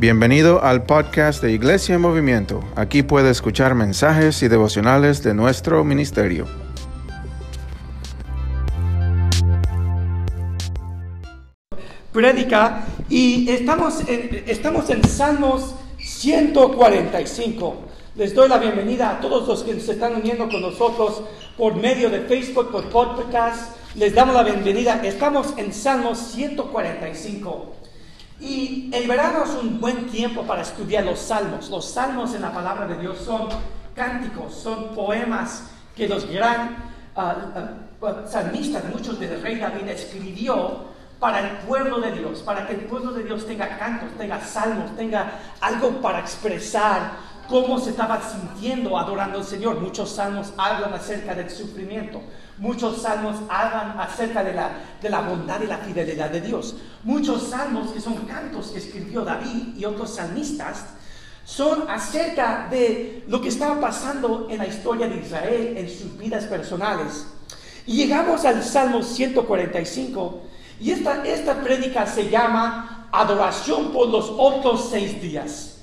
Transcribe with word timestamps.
Bienvenido 0.00 0.62
al 0.62 0.84
podcast 0.84 1.42
de 1.42 1.50
Iglesia 1.50 1.96
en 1.96 2.00
Movimiento. 2.02 2.62
Aquí 2.76 3.02
puede 3.02 3.30
escuchar 3.30 3.74
mensajes 3.74 4.40
y 4.44 4.46
devocionales 4.46 5.24
de 5.24 5.34
nuestro 5.34 5.82
ministerio. 5.82 6.46
Prédica 12.12 12.84
y 13.08 13.50
estamos 13.50 14.08
en, 14.08 14.44
estamos 14.46 14.88
en 14.88 15.02
Salmos 15.02 15.74
145. 15.98 17.76
Les 18.14 18.36
doy 18.36 18.48
la 18.48 18.58
bienvenida 18.58 19.10
a 19.10 19.20
todos 19.20 19.48
los 19.48 19.64
que 19.64 19.80
se 19.80 19.94
están 19.94 20.14
uniendo 20.14 20.48
con 20.48 20.62
nosotros 20.62 21.22
por 21.56 21.74
medio 21.74 22.08
de 22.08 22.20
Facebook, 22.20 22.70
por 22.70 22.84
podcast. 22.84 23.76
Les 23.96 24.14
damos 24.14 24.36
la 24.36 24.44
bienvenida. 24.44 25.00
Estamos 25.04 25.54
en 25.56 25.72
Salmos 25.72 26.18
145. 26.18 27.77
Y 28.40 28.90
el 28.92 29.08
verano 29.08 29.42
es 29.44 29.50
un 29.50 29.80
buen 29.80 30.06
tiempo 30.06 30.42
para 30.42 30.62
estudiar 30.62 31.04
los 31.04 31.18
salmos. 31.18 31.70
Los 31.70 31.90
salmos 31.90 32.34
en 32.34 32.42
la 32.42 32.52
palabra 32.52 32.86
de 32.86 32.96
Dios 32.98 33.18
son 33.18 33.48
cánticos, 33.94 34.54
son 34.54 34.94
poemas 34.94 35.70
que 35.96 36.08
los 36.08 36.28
gran 36.30 36.76
ah, 37.16 37.74
ah, 38.00 38.14
salmistas, 38.26 38.84
muchos 38.84 39.18
del 39.18 39.42
rey 39.42 39.56
David, 39.58 39.88
escribió 39.88 40.86
para 41.18 41.40
el 41.40 41.56
pueblo 41.66 42.00
de 42.00 42.12
Dios, 42.12 42.40
para 42.42 42.64
que 42.64 42.74
el 42.74 42.82
pueblo 42.82 43.12
de 43.12 43.24
Dios 43.24 43.44
tenga 43.44 43.76
cantos, 43.76 44.10
tenga 44.16 44.40
salmos, 44.40 44.94
tenga 44.94 45.32
algo 45.60 46.00
para 46.00 46.20
expresar 46.20 47.10
cómo 47.48 47.80
se 47.80 47.90
estaba 47.90 48.20
sintiendo 48.22 48.96
adorando 48.96 49.38
al 49.38 49.44
Señor. 49.44 49.80
Muchos 49.80 50.10
salmos 50.10 50.52
hablan 50.56 50.92
acerca 50.92 51.34
del 51.34 51.50
sufrimiento. 51.50 52.20
Muchos 52.58 53.02
salmos 53.02 53.36
hablan 53.48 53.98
acerca 54.00 54.42
de 54.42 54.52
la, 55.08 55.20
bondad 55.20 55.60
y 55.60 55.66
la 55.66 55.78
fidelidad 55.78 56.30
de 56.30 56.40
Dios. 56.40 56.74
Muchos 57.04 57.50
salmos 57.50 57.90
que 57.90 58.00
son 58.00 58.16
cantos 58.26 58.68
que 58.68 58.78
escribió 58.78 59.24
David 59.24 59.76
y 59.76 59.84
otros 59.84 60.16
salmistas 60.16 60.86
son 61.44 61.88
acerca 61.88 62.66
de 62.70 63.24
lo 63.28 63.40
que 63.40 63.48
estaba 63.48 63.80
pasando 63.80 64.48
en 64.50 64.58
la 64.58 64.66
historia 64.66 65.08
de 65.08 65.18
Israel, 65.18 65.74
en 65.76 65.88
sus 65.88 66.18
vidas 66.18 66.44
personales. 66.44 67.26
Y 67.86 67.96
llegamos 67.96 68.44
al 68.44 68.62
Salmo 68.62 69.02
145 69.02 70.42
y 70.80 70.90
esta, 70.90 71.24
esta 71.24 71.62
prédica 71.62 72.06
se 72.06 72.28
llama 72.28 73.08
Adoración 73.12 73.92
por 73.92 74.08
los 74.08 74.30
otros 74.36 74.88
seis 74.90 75.22
días. 75.22 75.77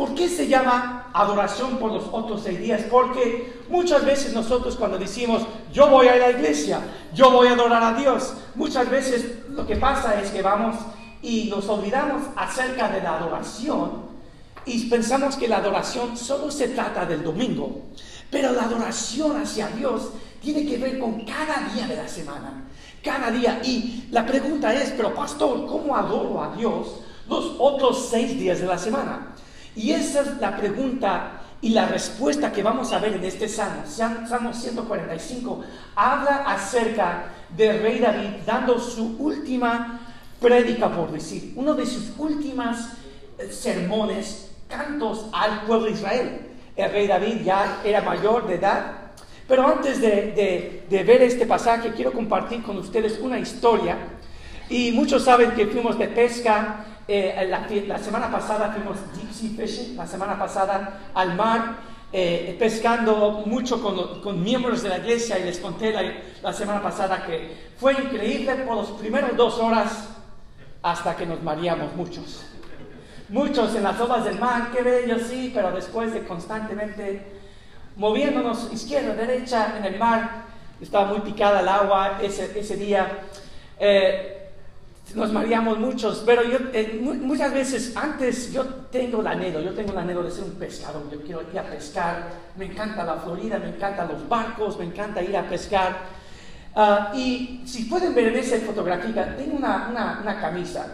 ¿Por 0.00 0.14
qué 0.14 0.30
se 0.30 0.48
llama 0.48 1.10
adoración 1.12 1.76
por 1.76 1.92
los 1.92 2.04
otros 2.10 2.40
seis 2.42 2.58
días? 2.58 2.80
Porque 2.90 3.60
muchas 3.68 4.02
veces 4.02 4.32
nosotros 4.32 4.76
cuando 4.76 4.96
decimos, 4.96 5.42
yo 5.74 5.90
voy 5.90 6.08
a 6.08 6.16
la 6.16 6.30
iglesia, 6.30 6.80
yo 7.12 7.30
voy 7.30 7.48
a 7.48 7.52
adorar 7.52 7.82
a 7.82 7.92
Dios, 7.92 8.32
muchas 8.54 8.88
veces 8.88 9.40
lo 9.50 9.66
que 9.66 9.76
pasa 9.76 10.18
es 10.18 10.30
que 10.30 10.40
vamos 10.40 10.76
y 11.20 11.50
nos 11.50 11.68
olvidamos 11.68 12.22
acerca 12.34 12.88
de 12.88 13.02
la 13.02 13.18
adoración 13.18 13.90
y 14.64 14.88
pensamos 14.88 15.36
que 15.36 15.48
la 15.48 15.58
adoración 15.58 16.16
solo 16.16 16.50
se 16.50 16.68
trata 16.68 17.04
del 17.04 17.22
domingo. 17.22 17.82
Pero 18.30 18.52
la 18.52 18.62
adoración 18.62 19.36
hacia 19.36 19.68
Dios 19.68 20.12
tiene 20.40 20.64
que 20.64 20.78
ver 20.78 20.98
con 20.98 21.26
cada 21.26 21.68
día 21.74 21.86
de 21.86 21.96
la 21.96 22.08
semana, 22.08 22.64
cada 23.04 23.30
día. 23.30 23.60
Y 23.62 24.08
la 24.10 24.24
pregunta 24.24 24.72
es, 24.72 24.92
pero 24.92 25.14
pastor, 25.14 25.66
¿cómo 25.66 25.94
adoro 25.94 26.42
a 26.42 26.56
Dios 26.56 26.88
los 27.28 27.54
otros 27.58 28.08
seis 28.10 28.38
días 28.38 28.60
de 28.60 28.66
la 28.66 28.78
semana? 28.78 29.34
Y 29.76 29.92
esa 29.92 30.22
es 30.22 30.36
la 30.38 30.56
pregunta 30.56 31.40
y 31.62 31.70
la 31.70 31.86
respuesta 31.86 32.52
que 32.52 32.62
vamos 32.62 32.92
a 32.92 32.98
ver 32.98 33.14
en 33.14 33.24
este 33.24 33.48
Salmo. 33.48 33.82
Salmo 33.86 34.52
145 34.52 35.62
habla 35.94 36.44
acerca 36.46 37.24
del 37.56 37.80
rey 37.82 37.98
David 37.98 38.42
dando 38.46 38.78
su 38.78 39.16
última 39.18 40.00
prédica, 40.40 40.88
por 40.88 41.12
decir, 41.12 41.52
uno 41.56 41.74
de 41.74 41.84
sus 41.84 42.12
últimas 42.18 42.94
eh, 43.38 43.50
sermones, 43.52 44.52
cantos 44.68 45.26
al 45.32 45.62
pueblo 45.62 45.86
de 45.86 45.92
Israel. 45.92 46.46
El 46.76 46.92
rey 46.92 47.06
David 47.06 47.42
ya 47.44 47.80
era 47.84 48.00
mayor 48.00 48.46
de 48.46 48.54
edad, 48.54 48.94
pero 49.46 49.66
antes 49.66 50.00
de, 50.00 50.84
de 50.88 51.04
ver 51.04 51.22
este 51.22 51.44
pasaje, 51.44 51.92
quiero 51.92 52.12
compartir 52.12 52.62
con 52.62 52.78
ustedes 52.78 53.18
una 53.18 53.38
historia. 53.38 53.98
Y 54.70 54.92
muchos 54.92 55.24
saben 55.24 55.50
que 55.50 55.66
fuimos 55.66 55.98
de 55.98 56.06
pesca 56.06 56.86
eh, 57.12 57.84
la, 57.88 57.98
semana 57.98 58.30
pasada 58.30 58.70
fuimos 58.72 58.96
deep 59.16 59.32
sea 59.32 59.50
fishing, 59.66 59.96
la 59.96 60.06
semana 60.06 60.38
pasada 60.38 61.00
al 61.12 61.34
mar, 61.34 61.78
eh, 62.12 62.54
pescando 62.56 63.42
mucho 63.46 63.82
con, 64.22 64.40
miembros 64.40 64.84
de 64.84 64.90
la 64.90 64.98
iglesia 64.98 65.36
y 65.40 65.42
les 65.42 65.58
conté 65.58 65.92
la, 66.40 66.52
semana 66.52 66.80
pasada 66.80 67.26
que 67.26 67.72
fue 67.80 67.94
increíble 67.94 68.54
por 68.64 68.76
los 68.76 68.90
primeros 68.92 69.36
dos 69.36 69.58
horas 69.58 70.08
hasta 70.82 71.16
que 71.16 71.26
nos 71.26 71.42
mareamos 71.42 71.96
muchos. 71.96 72.44
Muchos 73.28 73.74
en 73.74 73.82
las 73.82 74.00
olas 74.00 74.24
del 74.24 74.38
mar, 74.38 74.70
qué 74.72 74.82
bello, 74.82 75.18
sí, 75.18 75.50
pero 75.52 75.72
después 75.72 76.14
de 76.14 76.22
constantemente 76.22 77.40
moviéndonos 77.96 78.72
izquierda, 78.72 79.14
derecha 79.14 79.74
en 79.78 79.84
el 79.84 79.98
mar, 79.98 80.44
estaba 80.80 81.06
muy 81.06 81.20
picada 81.20 81.58
el 81.58 81.68
agua 81.68 82.20
ese, 82.22 82.56
ese 82.56 82.76
día. 82.76 83.18
Eh, 83.80 84.39
nos 85.14 85.32
mareamos 85.32 85.78
muchos, 85.78 86.22
pero 86.24 86.42
yo 86.44 86.58
eh, 86.72 87.00
muchas 87.02 87.52
veces 87.52 87.96
antes 87.96 88.52
yo 88.52 88.64
tengo 88.90 89.20
el 89.20 89.26
anhelo, 89.26 89.60
yo 89.60 89.72
tengo 89.72 89.92
el 89.92 89.98
anhelo 89.98 90.22
de 90.22 90.30
ser 90.30 90.44
un 90.44 90.52
pescador, 90.52 91.02
yo 91.10 91.20
quiero 91.22 91.42
ir 91.52 91.58
a 91.58 91.64
pescar, 91.64 92.28
me 92.56 92.66
encanta 92.66 93.04
la 93.04 93.16
Florida, 93.16 93.58
me 93.58 93.68
encantan 93.68 94.08
los 94.08 94.28
barcos, 94.28 94.78
me 94.78 94.84
encanta 94.84 95.22
ir 95.22 95.36
a 95.36 95.48
pescar. 95.48 96.20
Ah, 96.74 97.12
y 97.14 97.62
si 97.66 97.84
pueden 97.84 98.14
ver 98.14 98.28
en 98.28 98.36
esa 98.36 98.56
fotografía, 98.58 99.36
tengo 99.36 99.56
una, 99.56 99.88
una, 99.90 100.20
una 100.22 100.40
camisa, 100.40 100.86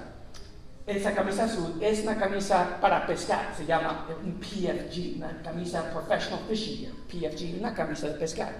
esa 0.86 1.12
camisa 1.12 1.44
azul 1.44 1.74
es 1.80 2.02
una 2.04 2.16
camisa 2.16 2.78
para 2.80 3.04
pescar, 3.06 3.52
se 3.56 3.66
llama 3.66 4.06
un 4.24 4.34
PFG, 4.34 5.16
una 5.16 5.42
camisa 5.42 5.90
Professional 5.90 6.40
Fishing 6.48 6.90
PFG, 7.08 7.58
una 7.58 7.74
camisa 7.74 8.06
de 8.08 8.14
pescar. 8.14 8.52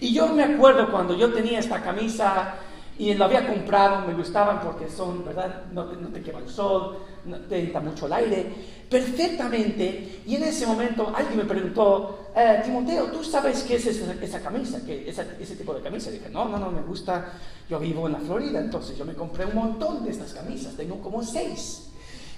Y 0.00 0.12
yo 0.12 0.28
me 0.28 0.42
acuerdo 0.42 0.90
cuando 0.90 1.16
yo 1.16 1.32
tenía 1.32 1.60
esta 1.60 1.80
camisa 1.80 2.54
y 2.98 3.14
lo 3.14 3.26
había 3.26 3.46
comprado, 3.46 4.06
me 4.06 4.14
gustaban 4.14 4.60
porque 4.60 4.90
son, 4.90 5.24
¿verdad? 5.24 5.66
No 5.72 5.86
te, 5.86 6.20
quema 6.20 6.40
el 6.40 6.48
sol, 6.48 6.98
no 7.26 7.36
te 7.38 7.60
entra 7.60 7.80
mucho 7.80 8.06
el 8.06 8.12
aire, 8.12 8.46
perfectamente. 8.90 10.22
Y 10.26 10.34
en 10.34 10.42
ese 10.42 10.66
momento 10.66 11.12
alguien 11.14 11.38
me 11.38 11.44
preguntó, 11.44 12.30
eh, 12.34 12.60
Timoteo, 12.64 13.04
¿tú 13.12 13.22
sabes 13.22 13.62
qué 13.62 13.76
es 13.76 13.86
esa, 13.86 14.40
camisa? 14.40 14.80
¿Qué, 14.84 15.08
ese 15.08 15.56
tipo 15.56 15.72
de 15.74 15.80
camisa? 15.80 16.10
Y 16.10 16.14
dije, 16.14 16.28
no, 16.28 16.48
no, 16.48 16.58
no, 16.58 16.72
me 16.72 16.82
gusta, 16.82 17.34
yo 17.70 17.78
vivo 17.78 18.08
en 18.08 18.14
la 18.14 18.18
Florida, 18.18 18.58
entonces 18.58 18.98
yo 18.98 19.04
me 19.04 19.14
compré 19.14 19.44
un 19.46 19.54
montón 19.54 20.04
de 20.04 20.10
estas 20.10 20.32
camisas, 20.32 20.74
tengo 20.74 21.00
como 21.00 21.22
seis. 21.22 21.90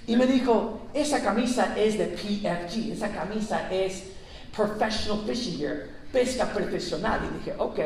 Y 0.05 0.15
me 0.15 0.27
dijo, 0.27 0.81
esa 0.93 1.23
camisa 1.23 1.75
es 1.75 1.97
de 1.97 2.05
PFG, 2.05 2.91
esa 2.91 3.11
camisa 3.11 3.67
es 3.71 4.03
Professional 4.55 5.25
Fishing 5.25 5.57
Gear, 5.57 5.87
pesca 6.13 6.45
profesional. 6.53 7.21
Y 7.31 7.37
dije, 7.39 7.55
ok. 7.57 7.79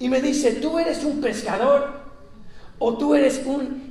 Y 0.00 0.08
me 0.08 0.20
dice, 0.20 0.54
¿tú 0.54 0.78
eres 0.78 1.04
un 1.04 1.20
pescador 1.20 2.00
o 2.78 2.98
tú 2.98 3.14
eres 3.14 3.40
un 3.46 3.90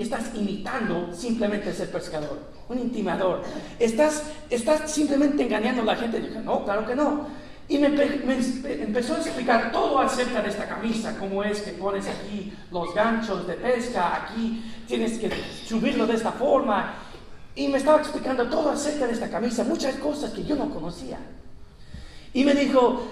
estás 0.00 0.34
imitando 0.34 1.14
simplemente 1.14 1.72
ser 1.72 1.90
pescador, 1.90 2.38
un 2.68 2.78
intimador. 2.78 3.42
Estás, 3.78 4.24
estás 4.50 4.90
simplemente 4.90 5.44
engañando 5.44 5.82
a 5.82 5.84
la 5.84 5.96
gente. 5.96 6.18
Y 6.18 6.22
dije, 6.22 6.40
no, 6.40 6.64
claro 6.64 6.84
que 6.84 6.96
no. 6.96 7.26
Y 7.68 7.78
me, 7.78 7.88
empezó 7.88 9.14
a 9.14 9.18
explicar 9.18 9.70
todo 9.70 9.98
acerca 10.00 10.42
de 10.42 10.48
esta 10.48 10.66
camisa, 10.66 11.16
cómo 11.18 11.44
es 11.44 11.60
que 11.60 11.72
pones 11.72 12.06
aquí 12.08 12.52
los 12.72 12.94
ganchos 12.94 13.46
de 13.46 13.54
pesca, 13.54 14.24
aquí 14.24 14.64
tienes 14.86 15.18
que 15.18 15.30
subirlo 15.66 16.06
de 16.06 16.14
esta 16.14 16.32
forma. 16.32 16.94
Y 17.54 17.68
me 17.68 17.78
estaba 17.78 17.98
explicando 17.98 18.48
todo 18.48 18.70
acerca 18.70 19.06
de 19.06 19.12
esta 19.12 19.28
camisa, 19.28 19.64
muchas 19.64 19.96
cosas 19.96 20.32
que 20.32 20.44
yo 20.44 20.56
no 20.56 20.70
conocía. 20.70 21.18
Y 22.32 22.44
me 22.44 22.54
dijo, 22.54 23.02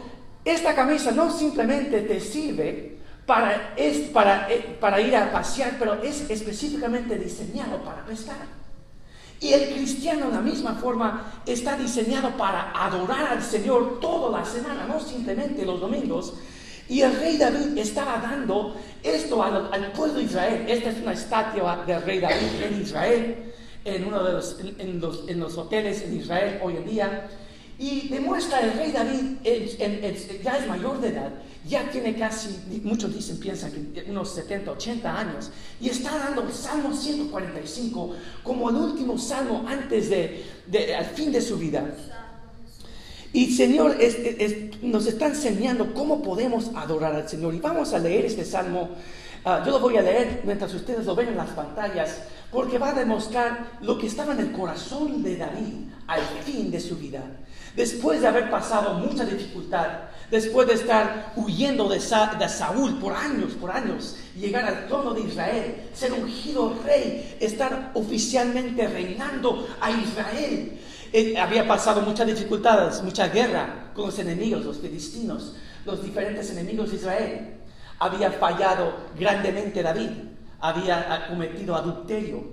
esta 0.47 0.77
camisa 0.77 1.11
no 1.11 1.31
simplemente 1.31 2.03
te 2.03 2.21
sirve 2.21 2.99
para, 3.27 3.75
eh, 3.77 4.77
para 4.81 5.01
ir 5.01 5.17
a 5.17 5.33
pasear, 5.33 5.75
pero 5.77 6.01
es 6.03 6.31
específicamente 6.31 7.19
diseñado 7.19 7.82
para 7.82 8.05
pescar. 8.05 8.47
Y 9.41 9.53
el 9.53 9.75
cristiano 9.75 10.26
de 10.26 10.32
la 10.35 10.41
misma 10.41 10.75
forma 10.76 11.43
está 11.44 11.76
diseñado 11.76 12.31
para 12.37 12.70
adorar 12.70 13.26
al 13.26 13.43
Señor 13.43 13.99
toda 14.00 14.38
la 14.38 14.47
semana, 14.47 14.87
no 14.87 15.00
simplemente 15.00 15.67
los 15.67 15.81
domingos. 15.81 16.35
Y 16.88 17.00
el 17.00 17.17
rey 17.19 17.37
David 17.37 17.76
estaba 17.76 18.19
dando 18.19 18.76
esto 19.03 19.43
al, 19.43 19.93
pueblo 19.93 20.15
de 20.15 20.23
Israel. 20.23 20.65
Esta 20.69 20.91
es 20.91 20.99
una 21.03 21.12
estatua 21.12 21.85
del 21.85 22.03
rey 22.03 22.20
David 22.20 22.62
en 22.62 22.81
Israel, 22.81 23.53
en 23.85 24.05
uno 24.05 24.23
de 24.23 24.32
los, 24.32 24.61
en, 24.61 25.00
los, 25.00 25.29
en 25.29 25.41
los 25.41 25.59
hoteles 25.59 26.03
en 26.03 26.17
Israel 26.17 26.61
hoy 26.62 26.76
en 26.76 26.87
día. 26.87 27.29
Y 27.78 28.08
demuestra 28.08 28.61
el 28.61 28.73
rey 28.73 28.90
David, 28.90 29.37
ya 30.43 30.56
es 30.56 30.67
mayor 30.67 31.00
de 31.00 31.08
edad, 31.08 31.31
ya 31.69 31.90
tiene 31.90 32.17
casi, 32.17 32.81
muchos 32.82 33.14
dicen, 33.14 33.38
piensan 33.38 33.70
que 33.70 34.06
unos 34.08 34.34
70, 34.34 34.70
80 34.70 35.19
años, 35.19 35.50
y 35.81 35.90
está 35.90 36.17
dando 36.17 36.43
el 36.43 36.52
Salmo 36.52 36.94
145 36.94 38.17
como 38.43 38.70
el 38.70 38.76
último 38.76 39.19
salmo 39.19 39.64
antes 39.69 40.08
de, 40.08 40.94
al 40.96 41.05
fin 41.06 41.31
de 41.32 41.43
su 41.43 41.58
vida. 41.58 41.84
Y 43.32 43.55
Señor 43.55 43.96
nos 44.81 45.06
está 45.06 45.26
enseñando 45.26 45.93
cómo 45.93 46.22
podemos 46.22 46.70
adorar 46.75 47.14
al 47.14 47.29
Señor. 47.29 47.55
Y 47.55 47.61
vamos 47.61 47.93
a 47.93 47.99
leer 47.99 48.25
este 48.25 48.46
salmo 48.46 48.88
Ah, 49.49 49.62
yo 49.64 49.70
lo 49.70 49.79
voy 49.79 49.96
a 49.96 50.02
leer 50.02 50.40
mientras 50.43 50.75
ustedes 50.75 51.06
lo 51.06 51.14
ven 51.14 51.29
en 51.29 51.37
las 51.37 51.50
pantallas, 51.50 52.19
porque 52.50 52.78
va 52.78 52.90
a 52.90 52.94
demostrar 52.94 53.78
lo 53.81 53.98
que 53.98 54.06
estaba 54.06 54.32
en 54.32 54.40
el 54.40 54.52
corazón 54.52 55.22
de 55.22 55.37
David 55.37 55.87
al 56.06 56.22
fin 56.44 56.70
de 56.70 56.81
su 56.81 56.96
vida. 56.96 57.22
Después 57.75 58.22
de 58.22 58.26
haber 58.26 58.50
pasado 58.50 58.94
mucha 58.94 59.25
dificultad, 59.25 59.87
después 60.31 60.66
de 60.66 60.75
estar 60.75 61.32
huyendo 61.37 61.88
de, 61.88 62.00
Saúl 62.00 62.98
por 62.98 63.12
años, 63.12 63.52
por 63.60 63.70
años, 63.70 64.16
llegar 64.34 64.64
al 64.64 64.87
trono 64.87 65.12
de 65.12 65.20
Israel, 65.20 65.90
ser 65.93 66.12
ungido 66.12 66.75
rey, 66.84 67.37
estar 67.38 67.90
oficialmente 67.94 68.87
reinando 68.87 69.69
a 69.81 69.90
Israel. 69.90 70.78
había 71.38 71.69
pasado 71.69 72.00
muchas 72.00 72.26
dificultades, 72.26 73.02
mucha 73.02 73.28
guerra 73.28 73.90
con 73.94 74.06
los 74.06 74.19
enemigos, 74.19 74.64
los 74.64 74.78
filistinos, 74.78 75.54
los 75.84 76.02
diferentes 76.02 76.50
enemigos 76.50 76.90
de 76.90 76.96
Israel. 76.96 77.52
Había 77.98 78.31
fallado 78.31 78.94
grandemente 79.19 79.82
David, 79.82 80.10
había 80.61 81.26
cometido 81.29 81.75
adulterio, 81.75 82.44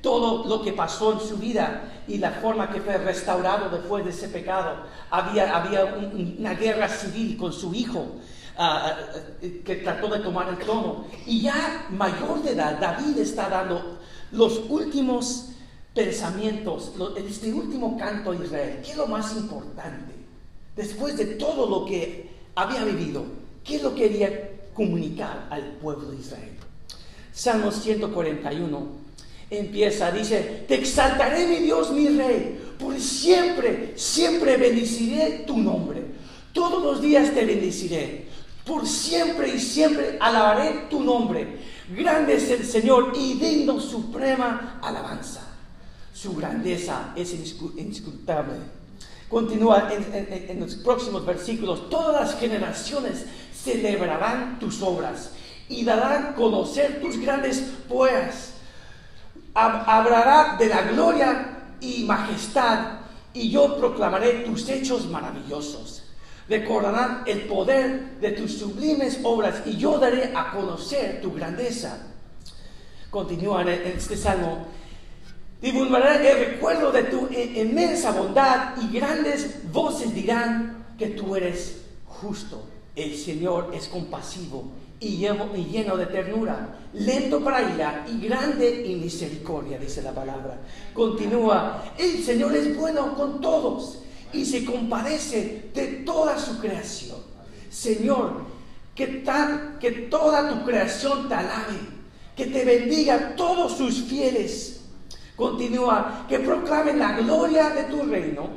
todo 0.00 0.46
lo 0.46 0.62
que 0.62 0.72
pasó 0.72 1.14
en 1.14 1.20
su 1.20 1.36
vida 1.36 1.82
y 2.06 2.18
la 2.18 2.30
forma 2.30 2.70
que 2.70 2.80
fue 2.80 2.96
restaurado 2.98 3.68
después 3.70 4.04
de 4.04 4.10
ese 4.10 4.28
pecado. 4.28 4.84
Había, 5.10 5.56
había 5.56 5.84
una 5.84 6.54
guerra 6.54 6.88
civil 6.88 7.36
con 7.36 7.52
su 7.52 7.74
hijo 7.74 8.06
ah, 8.56 8.94
ah, 8.94 9.20
que 9.40 9.76
trató 9.76 10.08
de 10.08 10.20
tomar 10.20 10.48
el 10.48 10.58
trono. 10.58 11.06
Y 11.26 11.42
ya 11.42 11.86
mayor 11.90 12.42
de 12.42 12.52
edad, 12.52 12.78
David 12.78 13.18
está 13.18 13.48
dando 13.48 13.98
los 14.32 14.62
últimos 14.68 15.50
pensamientos, 15.94 16.92
este 17.16 17.52
último 17.52 17.96
canto 17.96 18.30
a 18.30 18.36
Israel. 18.36 18.80
¿Qué 18.84 18.92
es 18.92 18.96
lo 18.96 19.06
más 19.06 19.34
importante? 19.36 20.14
Después 20.76 21.16
de 21.16 21.24
todo 21.36 21.68
lo 21.68 21.86
que 21.86 22.30
había 22.54 22.84
vivido, 22.84 23.24
¿qué 23.64 23.76
es 23.76 23.82
lo 23.82 23.94
que 23.94 24.02
quería 24.02 24.50
comunicar 24.74 25.48
al 25.50 25.62
pueblo 25.78 26.10
de 26.10 26.18
Israel? 26.18 26.55
Salmo 27.36 27.70
141 27.70 28.86
empieza, 29.50 30.10
dice, 30.10 30.64
te 30.66 30.76
exaltaré 30.76 31.46
mi 31.46 31.56
Dios, 31.56 31.92
mi 31.92 32.08
rey, 32.08 32.58
por 32.78 32.98
siempre, 32.98 33.92
siempre 33.94 34.56
bendeciré 34.56 35.44
tu 35.46 35.58
nombre. 35.58 36.02
Todos 36.54 36.82
los 36.82 37.02
días 37.02 37.34
te 37.34 37.44
bendeciré, 37.44 38.26
por 38.64 38.88
siempre 38.88 39.54
y 39.54 39.58
siempre 39.58 40.16
alabaré 40.18 40.86
tu 40.88 41.02
nombre. 41.02 41.58
Grande 41.94 42.36
es 42.36 42.50
el 42.50 42.64
Señor 42.64 43.12
y 43.14 43.34
digno 43.34 43.80
suprema 43.80 44.80
alabanza. 44.82 45.42
Su 46.14 46.34
grandeza 46.34 47.12
es 47.14 47.34
inscrutable. 47.34 48.54
Continúa 49.28 49.92
en, 49.92 50.48
en, 50.48 50.60
los 50.60 50.76
próximos 50.76 51.26
versículos. 51.26 51.90
Todas 51.90 52.18
las 52.18 52.40
generaciones 52.40 53.26
celebrarán 53.52 54.58
tus 54.58 54.80
obras 54.80 55.32
y 55.68 55.84
darán 55.84 56.26
a 56.26 56.34
conocer 56.34 57.00
tus 57.00 57.18
grandes 57.18 57.60
poemas 57.88 58.56
hablará 59.56 60.56
de 60.58 60.68
la 60.68 60.82
gloria 60.82 61.58
y 61.80 62.04
majestad, 62.04 62.98
y 63.32 63.50
yo 63.50 63.76
proclamaré 63.76 64.44
tus 64.44 64.68
hechos 64.68 65.06
maravillosos. 65.06 66.02
Recordarán 66.48 67.22
el 67.26 67.42
poder 67.42 68.18
de 68.20 68.32
tus 68.32 68.58
sublimes 68.58 69.20
obras, 69.22 69.62
y 69.66 69.76
yo 69.76 69.98
daré 69.98 70.32
a 70.34 70.50
conocer 70.52 71.20
tu 71.20 71.32
grandeza. 71.32 72.06
Continúa 73.10 73.62
en 73.62 73.68
este 73.68 74.16
salmo. 74.16 74.66
Divulgaré 75.60 76.30
el 76.30 76.52
recuerdo 76.52 76.92
de 76.92 77.04
tu 77.04 77.28
inmensa 77.28 78.12
bondad, 78.12 78.76
y 78.80 78.94
grandes 78.94 79.70
voces 79.72 80.14
dirán 80.14 80.86
que 80.98 81.08
tú 81.08 81.34
eres 81.34 81.82
justo. 82.06 82.62
El 82.94 83.16
Señor 83.16 83.72
es 83.74 83.88
compasivo 83.88 84.70
y 85.00 85.16
lleno, 85.16 85.96
de 85.96 86.06
ternura, 86.06 86.78
lento 86.94 87.44
para 87.44 87.74
ira 87.74 88.06
y 88.10 88.18
grande 88.26 88.90
en 88.90 89.00
misericordia, 89.00 89.78
dice 89.78 90.02
la 90.02 90.12
palabra. 90.12 90.58
Continúa, 90.94 91.84
el 91.98 92.22
Señor 92.24 92.56
es 92.56 92.76
bueno 92.76 93.14
con 93.14 93.40
todos 93.40 93.98
y 94.32 94.44
se 94.44 94.64
compadece 94.64 95.70
de 95.74 95.86
toda 96.04 96.38
su 96.38 96.58
creación. 96.58 97.18
Señor, 97.68 98.44
que, 98.94 99.06
tal, 99.06 99.76
que 99.78 99.90
toda 99.92 100.48
tu 100.48 100.64
creación 100.64 101.28
te 101.28 101.34
alabe, 101.34 101.78
que 102.34 102.46
te 102.46 102.64
bendiga 102.64 103.36
todos 103.36 103.76
sus 103.76 104.04
fieles. 104.04 104.80
Continúa, 105.36 106.24
que 106.26 106.38
proclamen 106.38 106.98
la 106.98 107.18
gloria 107.18 107.68
de 107.68 107.84
tu 107.84 108.02
reino 108.02 108.48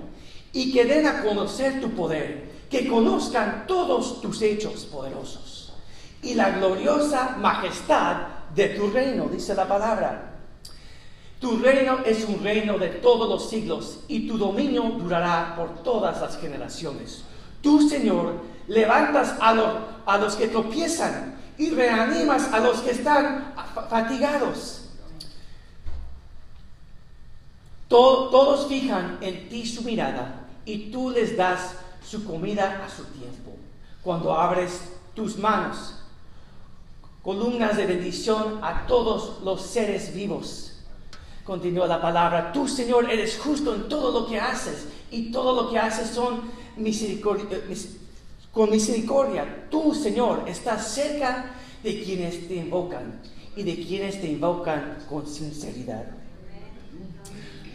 y 0.54 0.72
que 0.72 0.86
den 0.86 1.06
a 1.06 1.22
conocer 1.22 1.82
tu 1.82 1.90
poder, 1.90 2.50
que 2.70 2.88
conozcan 2.88 3.66
todos 3.68 4.22
tus 4.22 4.42
hechos 4.42 4.86
poderosos 4.86 5.49
y 6.22 6.34
la 6.34 6.52
gloriosa 6.52 7.38
majestad 7.40 8.18
de 8.56 8.70
tu 8.70 8.90
reino, 8.90 9.26
dice 9.26 9.54
la 9.56 9.68
palabra. 9.68 10.26
Tu 11.40 11.58
reino 11.58 12.00
es 12.06 12.26
un 12.26 12.44
reino 12.44 12.78
de 12.78 12.90
todos 12.90 13.30
los 13.30 13.50
siglos 13.50 14.00
y 14.08 14.28
tu 14.28 14.38
dominio 14.38 14.84
durará 14.98 15.56
por 15.56 15.84
todas 15.84 16.20
las 16.20 16.38
generaciones. 16.38 17.24
Tú, 17.62 17.88
Señor, 17.88 18.42
levantas 18.68 19.36
a, 19.40 19.54
a 20.06 20.18
los 20.18 20.36
que 20.36 20.48
tropiezan 20.48 21.38
y 21.58 21.70
reanimas 21.72 22.52
a 22.52 22.60
los 22.60 22.82
que 22.82 22.92
están 22.92 23.54
fatigados. 23.90 24.80
todos 27.90 28.68
fijan 28.68 29.18
en 29.22 29.50
ti 29.50 29.66
su 29.66 29.82
mirada 29.82 30.48
y 30.64 30.92
tú 30.92 31.10
les 31.10 31.36
das 31.36 31.76
su 32.06 32.24
comida 32.24 32.84
a 32.86 32.90
su 32.90 33.04
tiempo. 33.06 33.56
Cuando 34.04 34.34
abres 34.34 34.82
tus 35.16 35.38
manos, 35.38 35.96
columnas 37.24 37.78
de 37.78 37.86
bendición 37.86 38.60
a 38.62 38.86
todos 38.88 39.42
los 39.44 39.62
seres 39.62 40.14
vivos. 40.14 40.74
Continúa 41.44 41.88
la 41.88 42.02
palabra, 42.02 42.52
tú 42.52 42.68
Señor 42.68 43.10
eres 43.10 43.38
justo 43.38 43.74
en 43.74 43.90
todo 43.90 44.12
lo 44.12 44.28
que 44.28 44.40
haces 44.40 44.88
y 45.12 45.32
todo 45.32 45.62
lo 45.62 45.70
que 45.72 45.80
haces 45.80 46.10
son 46.10 46.42
eh, 46.78 47.22
con 48.52 48.70
misericordia. 48.70 49.68
Tú 49.70 49.94
Señor 49.94 50.44
estás 50.48 50.88
cerca 50.94 51.56
de 51.84 52.04
quienes 52.04 52.48
te 52.48 52.56
invocan 52.56 53.20
y 53.56 53.64
de 53.64 53.76
quienes 53.76 54.22
te 54.22 54.28
invocan 54.28 55.00
con 55.10 55.28
sinceridad. 55.28 56.06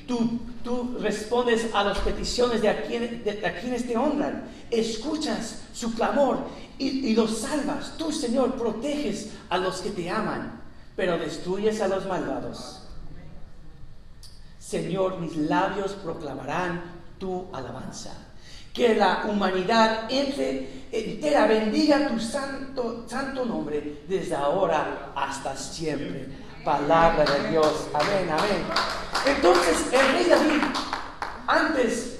Tú, 0.07 0.39
tú 0.63 0.97
respondes 1.01 1.75
a 1.75 1.83
las 1.83 1.99
peticiones 1.99 2.61
de, 2.61 3.23
quienes 3.61 3.87
te 3.87 3.97
honran, 3.97 4.45
escuchas 4.71 5.63
su 5.73 5.95
clamor 5.95 6.39
y, 6.79 7.15
los 7.15 7.39
salvas. 7.39 7.97
Tú, 7.97 8.11
Señor, 8.13 8.55
proteges 8.55 9.31
a 9.49 9.59
los 9.59 9.81
que 9.81 9.91
te 9.91 10.11
aman, 10.11 10.61
pero 10.97 11.19
destruyes 11.19 11.81
a 11.81 11.89
los 11.89 12.07
malvados. 12.07 12.83
Señor, 14.59 15.21
mis 15.21 15.37
labios 15.37 15.93
proclamarán 15.93 16.83
tu 17.19 17.47
alabanza. 17.53 18.13
Que 18.73 18.97
la 18.97 19.27
humanidad 19.29 20.11
entre, 20.11 20.87
entera 20.91 21.47
bendiga 21.47 22.09
tu 22.09 22.19
santo, 22.19 23.05
santo 23.07 23.45
nombre 23.45 24.03
desde 24.09 24.35
ahora 24.35 25.13
hasta 25.15 25.57
siempre. 25.57 26.29
Palabra 26.65 27.25
de 27.25 27.51
Dios. 27.51 27.87
Amén, 27.93 28.29
amén. 28.31 28.65
Entonces, 29.27 29.93
el 29.93 30.13
rey 30.13 30.25
David, 30.29 30.63
antes 31.47 32.14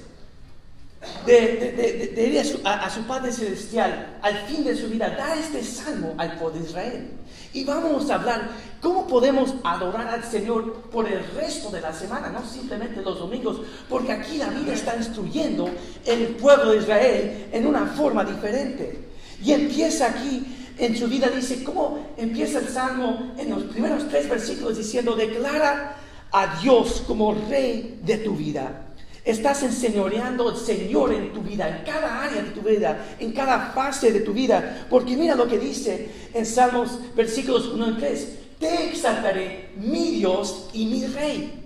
de, 1.27 2.31
ir 2.33 2.41
a 2.65 2.91
su, 2.91 3.03
Padre 3.03 3.33
Celestial 3.33 4.19
al 4.23 4.39
fin 4.47 4.65
de 4.65 4.77
su 4.77 4.89
vida, 4.89 5.11
da 5.11 5.35
este 5.35 5.63
salmo 5.63 6.15
al 6.19 6.39
pueblo 6.39 6.61
de 6.61 6.67
Israel. 6.67 7.11
Y 7.53 7.65
vamos 7.65 8.11
a 8.11 8.17
hablar 8.17 8.51
cómo 8.81 9.07
podemos 9.07 9.55
adorar 9.63 10.09
al 10.09 10.25
Señor 10.25 10.83
por 10.91 11.07
el 11.07 11.25
resto 11.37 11.71
de 11.71 11.81
la 11.81 11.93
semana, 11.93 12.29
no 12.31 12.45
simplemente 12.45 13.01
los 13.01 13.19
domingos, 13.19 13.61
porque 13.89 14.13
aquí 14.13 14.39
la 14.39 14.49
vida 14.49 14.73
está 14.73 14.97
instruyendo 14.97 15.71
el 16.05 16.29
pueblo 16.37 16.73
de 16.73 16.79
Israel 16.79 17.49
en 17.53 17.67
una 17.67 17.87
forma 17.87 18.25
diferente. 18.25 19.09
Y 19.43 19.53
empieza 19.53 20.07
aquí 20.07 20.45
en 20.79 20.97
su 20.97 21.07
vida, 21.07 21.29
dice, 21.29 21.63
¿cómo 21.63 21.99
empieza 22.17 22.59
el 22.59 22.69
salmo 22.69 23.35
en 23.39 23.51
los 23.51 23.65
primeros 23.65 24.09
tres 24.09 24.29
versículos 24.29 24.77
diciendo, 24.77 25.15
declara 25.15 25.97
a 26.33 26.61
Dios 26.61 27.05
como 27.07 27.35
rey 27.49 28.01
de 28.03 28.19
tu 28.19 28.35
vida? 28.35 28.84
Estás 29.25 29.63
enseñoreando 29.63 30.51
al 30.51 30.57
Señor 30.59 31.13
en 31.13 31.33
tu 31.33 31.41
vida, 31.41 31.67
en 31.67 31.85
cada 31.85 32.25
área 32.25 32.43
de 32.43 32.51
tu 32.51 32.61
vida, 32.61 33.17
en 33.19 33.33
cada 33.33 33.73
fase 33.73 34.13
de 34.13 34.21
tu 34.21 34.35
vida. 34.35 34.87
Porque 34.91 35.17
mira 35.17 35.35
lo 35.35 35.49
que 35.49 35.59
dice 35.59 36.11
en 36.35 36.45
Salmos 36.45 36.99
versículos 37.15 37.69
1 37.69 37.91
y 37.91 37.95
3. 37.95 38.29
Te 38.59 38.89
exaltaré, 38.91 39.71
mi 39.77 40.11
Dios 40.11 40.69
y 40.75 40.85
mi 40.87 41.07
Rey. 41.07 41.65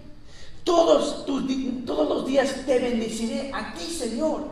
Todos, 0.62 1.26
todos 1.26 2.08
los 2.08 2.26
días 2.26 2.54
te 2.64 2.78
bendeciré 2.78 3.50
a 3.52 3.74
ti, 3.74 3.84
Señor. 3.84 4.44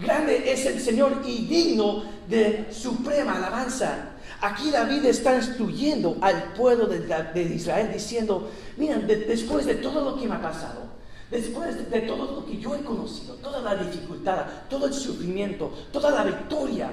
Grande 0.00 0.50
es 0.50 0.66
el 0.66 0.80
Señor 0.80 1.22
y 1.24 1.46
digno 1.46 2.02
de 2.28 2.66
suprema 2.72 3.36
alabanza. 3.36 4.10
Aquí 4.40 4.70
David 4.70 5.04
está 5.04 5.36
instruyendo 5.36 6.16
al 6.20 6.54
pueblo 6.54 6.86
de, 6.86 7.42
Israel 7.54 7.90
diciendo, 7.92 8.50
mira, 8.76 8.96
después 8.96 9.66
de 9.66 9.74
todo 9.74 10.00
lo 10.02 10.18
que 10.18 10.26
me 10.26 10.34
ha 10.34 10.42
pasado, 10.42 10.89
Después 11.30 11.90
de 11.90 12.00
todo 12.00 12.40
lo 12.40 12.46
que 12.46 12.58
yo 12.58 12.74
he 12.74 12.82
conocido, 12.82 13.34
toda 13.36 13.60
la 13.60 13.76
dificultad, 13.82 14.46
todo 14.68 14.86
el 14.86 14.92
sufrimiento, 14.92 15.70
toda 15.92 16.10
la 16.10 16.24
victoria, 16.24 16.90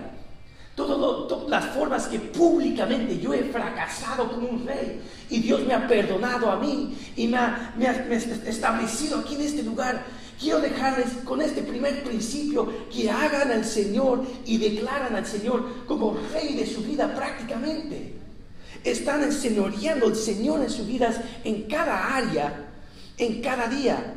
todas 0.75 1.50
las 1.50 1.65
formas 1.74 2.06
que 2.06 2.20
públicamente 2.20 3.17
yo 3.17 3.34
he 3.34 3.46
fracasado 3.46 4.29
como 4.29 4.48
un 4.48 4.67
rey 4.67 5.01
y 5.27 5.39
Dios 5.39 5.65
me 5.65 5.74
ha 5.74 5.88
perdonado 5.88 6.51
a 6.51 6.60
mí 6.60 6.96
y 7.15 7.27
me 7.27 7.38
ha, 7.38 7.74
me 7.75 7.88
ha 7.88 7.94
establecido 7.94 9.17
aquí 9.17 9.34
en 9.36 9.41
este 9.41 9.63
lugar. 9.63 10.06
Quiero 10.39 10.60
dejarles 10.60 11.13
con 11.25 11.41
este 11.41 11.63
primer 11.63 12.03
principio 12.03 12.72
que 12.94 13.10
hagan 13.10 13.51
al 13.51 13.65
Señor 13.65 14.24
y 14.46 14.60
declaran 14.60 15.15
al 15.15 15.25
Señor 15.25 15.88
como 15.88 16.15
rey 16.32 16.53
de 16.53 16.67
su 16.67 16.84
vida 16.84 17.12
prácticamente. 17.15 18.13
Están 18.84 19.24
enseñoreando 19.24 20.06
al 20.06 20.15
Señor 20.15 20.62
en 20.62 20.70
sus 20.70 20.86
vidas 20.86 21.20
en 21.44 21.63
cada 21.63 22.15
área, 22.15 22.70
en 23.17 23.41
cada 23.41 23.67
día. 23.67 24.16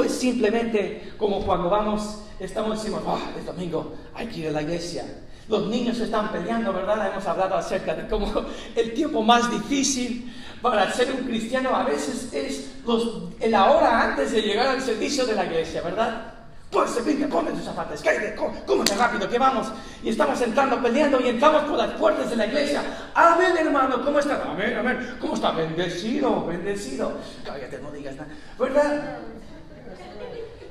Es 0.00 0.12
simplemente 0.12 1.12
como 1.18 1.44
cuando 1.44 1.68
vamos, 1.68 2.20
estamos 2.40 2.78
decimos, 2.78 3.02
oh, 3.06 3.18
es 3.38 3.44
domingo, 3.44 3.92
hay 4.14 4.26
que 4.26 4.40
ir 4.40 4.48
a 4.48 4.52
la 4.52 4.62
iglesia. 4.62 5.04
Los 5.48 5.66
niños 5.66 6.00
están 6.00 6.32
peleando, 6.32 6.72
¿verdad? 6.72 7.10
Hemos 7.12 7.26
hablado 7.26 7.56
acerca 7.56 7.94
de 7.94 8.08
cómo 8.08 8.32
el 8.76 8.94
tiempo 8.94 9.22
más 9.22 9.50
difícil 9.50 10.32
para 10.62 10.90
ser 10.92 11.12
un 11.12 11.26
cristiano 11.26 11.74
a 11.74 11.82
veces 11.82 12.32
es 12.32 12.70
los, 12.86 13.24
la 13.46 13.70
hora 13.70 14.02
antes 14.02 14.32
de 14.32 14.40
llegar 14.40 14.68
al 14.68 14.80
servicio 14.80 15.26
de 15.26 15.34
la 15.34 15.44
iglesia, 15.44 15.82
¿verdad? 15.82 16.32
Pues 16.70 17.04
venga, 17.04 17.26
ponme 17.26 17.50
tus 17.50 17.64
zapatos, 17.64 18.00
cállate, 18.00 18.34
cómete 18.64 18.94
rápido, 18.94 19.28
que 19.28 19.38
vamos. 19.38 19.66
Y 20.02 20.08
estamos 20.08 20.40
entrando, 20.40 20.80
peleando 20.80 21.20
y 21.20 21.28
entramos 21.28 21.64
por 21.64 21.76
las 21.76 21.90
puertas 21.98 22.30
de 22.30 22.36
la 22.36 22.46
iglesia. 22.46 22.82
Amén, 23.14 23.52
hermano, 23.58 24.02
¿cómo 24.02 24.18
está? 24.20 24.42
Amén, 24.42 24.74
amén. 24.78 25.16
¿Cómo 25.20 25.34
está? 25.34 25.50
Bendecido, 25.50 26.46
bendecido. 26.46 27.12
Cállate, 27.44 27.78
no 27.78 27.90
digas 27.90 28.16
nada, 28.16 28.30
¿verdad? 28.58 29.18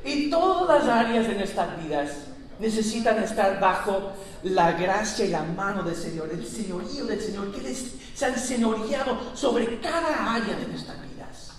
Y 0.04 0.30
todas 0.30 0.86
las 0.86 0.98
áreas 1.06 1.28
de 1.28 1.36
nuestras 1.36 1.84
vidas 1.84 2.12
necesitan 2.60 3.22
estar 3.24 3.60
bajo 3.60 4.14
la 4.44 4.72
gracia 4.74 5.26
y 5.26 5.30
la 5.30 5.44
mano 5.44 5.84
del 5.84 5.96
Señor, 5.96 6.30
el 6.32 6.46
señorío 6.46 7.06
del 7.06 7.22
Señor, 7.22 7.52
que 7.52 7.74
se 7.74 8.26
han 8.26 8.38
señoreado 8.38 9.36
sobre 9.36 9.80
cada 9.80 10.36
área 10.36 10.56
de 10.56 10.68
nuestras 10.68 10.98
vidas. 11.02 11.52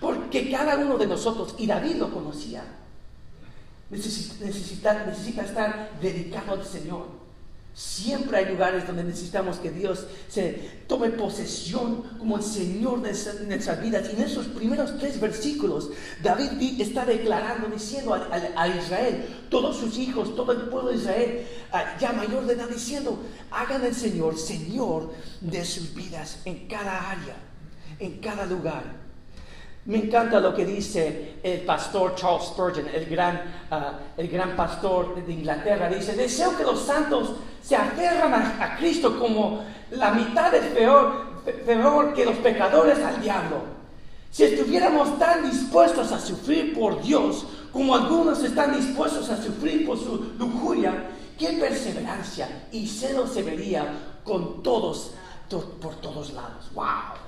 Porque 0.00 0.50
cada 0.50 0.76
uno 0.76 0.98
de 0.98 1.06
nosotros, 1.06 1.54
y 1.58 1.66
David 1.66 1.96
lo 1.96 2.12
conocía, 2.12 2.64
necesita, 3.90 5.04
necesita 5.04 5.42
estar 5.42 5.90
dedicado 6.00 6.52
al 6.52 6.64
Señor. 6.64 7.23
Siempre 7.74 8.38
hay 8.38 8.44
lugares 8.46 8.86
donde 8.86 9.02
necesitamos 9.02 9.56
que 9.56 9.72
Dios 9.72 10.06
se 10.28 10.70
tome 10.86 11.10
posesión 11.10 12.04
como 12.18 12.36
el 12.36 12.44
Señor 12.44 13.02
de 13.02 13.12
nuestras 13.46 13.82
vidas. 13.82 14.08
Y 14.08 14.16
en 14.16 14.22
esos 14.22 14.46
primeros 14.46 14.96
tres 14.98 15.20
versículos, 15.20 15.90
David 16.22 16.80
está 16.80 17.04
declarando, 17.04 17.66
diciendo 17.66 18.14
a, 18.14 18.68
Israel, 18.68 19.24
todos 19.50 19.76
sus 19.76 19.98
hijos, 19.98 20.36
todo 20.36 20.52
el 20.52 20.68
pueblo 20.68 20.90
de 20.90 20.98
Israel, 20.98 21.46
ya 21.98 22.12
mayor 22.12 22.46
de 22.46 22.54
edad, 22.54 22.68
diciendo, 22.68 23.18
hagan 23.50 23.84
el 23.84 23.94
Señor, 23.94 24.38
Señor 24.38 25.12
de 25.40 25.64
sus 25.64 25.92
vidas 25.96 26.38
en 26.44 26.68
cada 26.68 27.10
área, 27.10 27.34
en 27.98 28.18
cada 28.18 28.46
lugar. 28.46 29.04
Me 29.86 29.98
encanta 29.98 30.40
lo 30.40 30.54
que 30.54 30.64
dice 30.64 31.34
el 31.42 31.60
pastor 31.60 32.14
Charles 32.14 32.46
Spurgeon, 32.46 32.88
el 32.88 33.04
gran, 33.04 33.42
ah, 33.70 33.92
el 34.16 34.28
gran 34.28 34.56
pastor 34.56 35.26
de 35.26 35.30
Inglaterra. 35.30 35.90
Dice, 35.90 36.14
deseo 36.14 36.56
que 36.56 36.62
los 36.62 36.80
santos 36.80 37.34
se 37.62 37.76
aferran 37.76 38.32
a, 38.32 38.76
Cristo 38.78 39.18
como 39.18 39.62
la 39.90 40.12
mitad 40.12 40.50
de 40.50 40.60
peor, 40.60 41.42
peor 41.66 42.14
que 42.14 42.24
los 42.24 42.36
pecadores 42.36 42.98
al 43.00 43.20
diablo. 43.20 43.74
Si 44.30 44.44
estuviéramos 44.44 45.18
tan 45.18 45.50
dispuestos 45.50 46.12
a 46.12 46.18
sufrir 46.18 46.74
por 46.74 47.02
Dios 47.02 47.46
como 47.70 47.94
algunos 47.94 48.42
están 48.42 48.74
dispuestos 48.74 49.28
a 49.28 49.36
sufrir 49.36 49.86
por 49.86 49.98
su 49.98 50.32
lujuria, 50.38 51.10
qué 51.38 51.48
perseverancia 51.60 52.48
y 52.72 52.86
celo 52.86 53.26
se 53.26 53.42
vería 53.42 53.86
con 54.24 54.62
todos, 54.62 55.12
por 55.50 55.94
todos 55.96 56.32
lados. 56.32 56.70
¡Wow! 56.74 57.23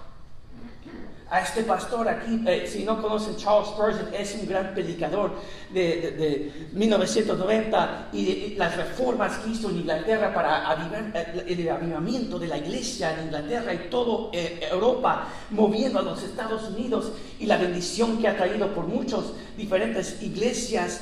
A 1.29 1.41
este 1.41 1.65
pastor 1.65 2.09
aquí, 2.09 2.41
eh, 2.47 2.69
si 2.71 2.85
no 2.85 3.03
conocen 3.03 3.37
Charles 3.37 3.69
Spurgeon, 3.71 4.15
es 4.15 4.37
un 4.41 4.47
gran 4.47 4.73
predicador 4.73 5.33
de, 5.73 6.69
1990 6.73 8.11
y, 8.13 8.55
las 8.57 8.77
reformas 8.77 9.39
que 9.39 9.51
hizo 9.51 9.71
en 9.71 9.79
Inglaterra 9.79 10.33
para 10.33 10.69
avivar, 10.69 11.11
eh, 11.15 11.45
el 11.49 11.69
avivamiento 11.69 12.39
de 12.39 12.47
la 12.47 12.59
iglesia 12.59 13.19
en 13.19 13.25
Inglaterra 13.27 13.75
y 13.75 13.91
toda 13.91 14.31
eh, 14.33 14.61
Europa, 14.71 15.27
moviendo 15.51 15.99
a 15.99 16.03
los 16.03 16.23
Estados 16.23 16.71
Unidos 16.71 17.11
y 17.41 17.47
la 17.47 17.57
bendición 17.57 18.19
que 18.19 18.29
ha 18.29 18.37
traído 18.37 18.73
por 18.73 18.87
muchas 18.87 19.25
diferentes 19.57 20.23
iglesias. 20.23 21.01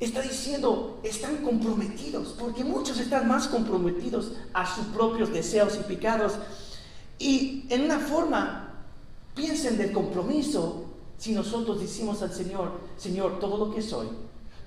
Está 0.00 0.20
diciendo, 0.20 0.98
están 1.04 1.36
comprometidos, 1.38 2.34
porque 2.36 2.64
muchos 2.64 2.98
están 2.98 3.28
más 3.28 3.46
comprometidos 3.46 4.32
a 4.52 4.66
sus 4.66 4.86
propios 4.86 5.32
deseos 5.32 5.78
y 5.80 5.84
pecados. 5.84 6.32
Y 7.20 7.66
en 7.70 7.84
una 7.84 8.00
forma 8.00 8.63
Piensen 9.34 9.76
del 9.76 9.92
compromiso 9.92 10.84
si 11.16 11.32
nosotros 11.32 11.80
decimos 11.80 12.22
al 12.22 12.32
Señor, 12.32 12.72
Señor, 12.96 13.38
todo 13.38 13.56
lo 13.56 13.74
que 13.74 13.82
soy, 13.82 14.08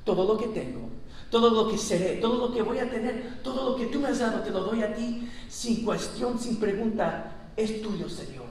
todo 0.03 0.25
lo 0.25 0.37
que 0.37 0.47
tengo, 0.47 0.89
todo 1.29 1.49
lo 1.49 1.69
que 1.69 1.77
seré, 1.77 2.15
todo 2.15 2.47
lo 2.47 2.53
que 2.53 2.61
voy 2.61 2.79
a 2.79 2.89
tener, 2.89 3.39
todo 3.43 3.71
lo 3.71 3.75
que 3.75 3.87
tú 3.87 3.99
me 3.99 4.09
has 4.09 4.19
dado, 4.19 4.41
te 4.41 4.51
lo 4.51 4.61
doy 4.63 4.81
a 4.81 4.93
ti, 4.93 5.29
sin 5.47 5.83
cuestión, 5.83 6.39
sin 6.39 6.57
pregunta, 6.57 7.51
es 7.55 7.81
tuyo, 7.81 8.09
Señor. 8.09 8.45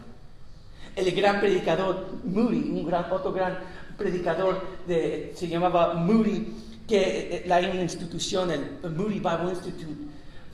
El 0.94 1.10
gran 1.12 1.40
predicador 1.40 2.06
Moody, 2.24 2.70
un 2.70 2.86
gran, 2.86 3.10
otro 3.12 3.32
gran 3.32 3.58
predicador, 3.98 4.60
se 4.86 5.48
llamaba 5.48 5.94
Moody, 5.94 6.54
que 6.86 7.44
la 7.46 7.58
una 7.58 7.82
institución, 7.82 8.50
el 8.50 8.90
Moody 8.90 9.18
Bible 9.18 9.50
Institute, 9.50 10.06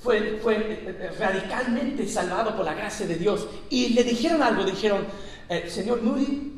fue, 0.02 0.40
fue 0.42 0.56
eh, 0.56 1.10
radicalmente 1.18 2.08
salvado 2.08 2.56
por 2.56 2.64
la 2.64 2.74
gracia 2.74 3.06
de 3.06 3.16
Dios. 3.16 3.46
Y 3.70 3.90
le 3.90 4.02
dijeron 4.02 4.42
algo, 4.42 4.64
dijeron, 4.64 5.06
eh, 5.48 5.68
señor 5.70 6.02
Moody, 6.02 6.52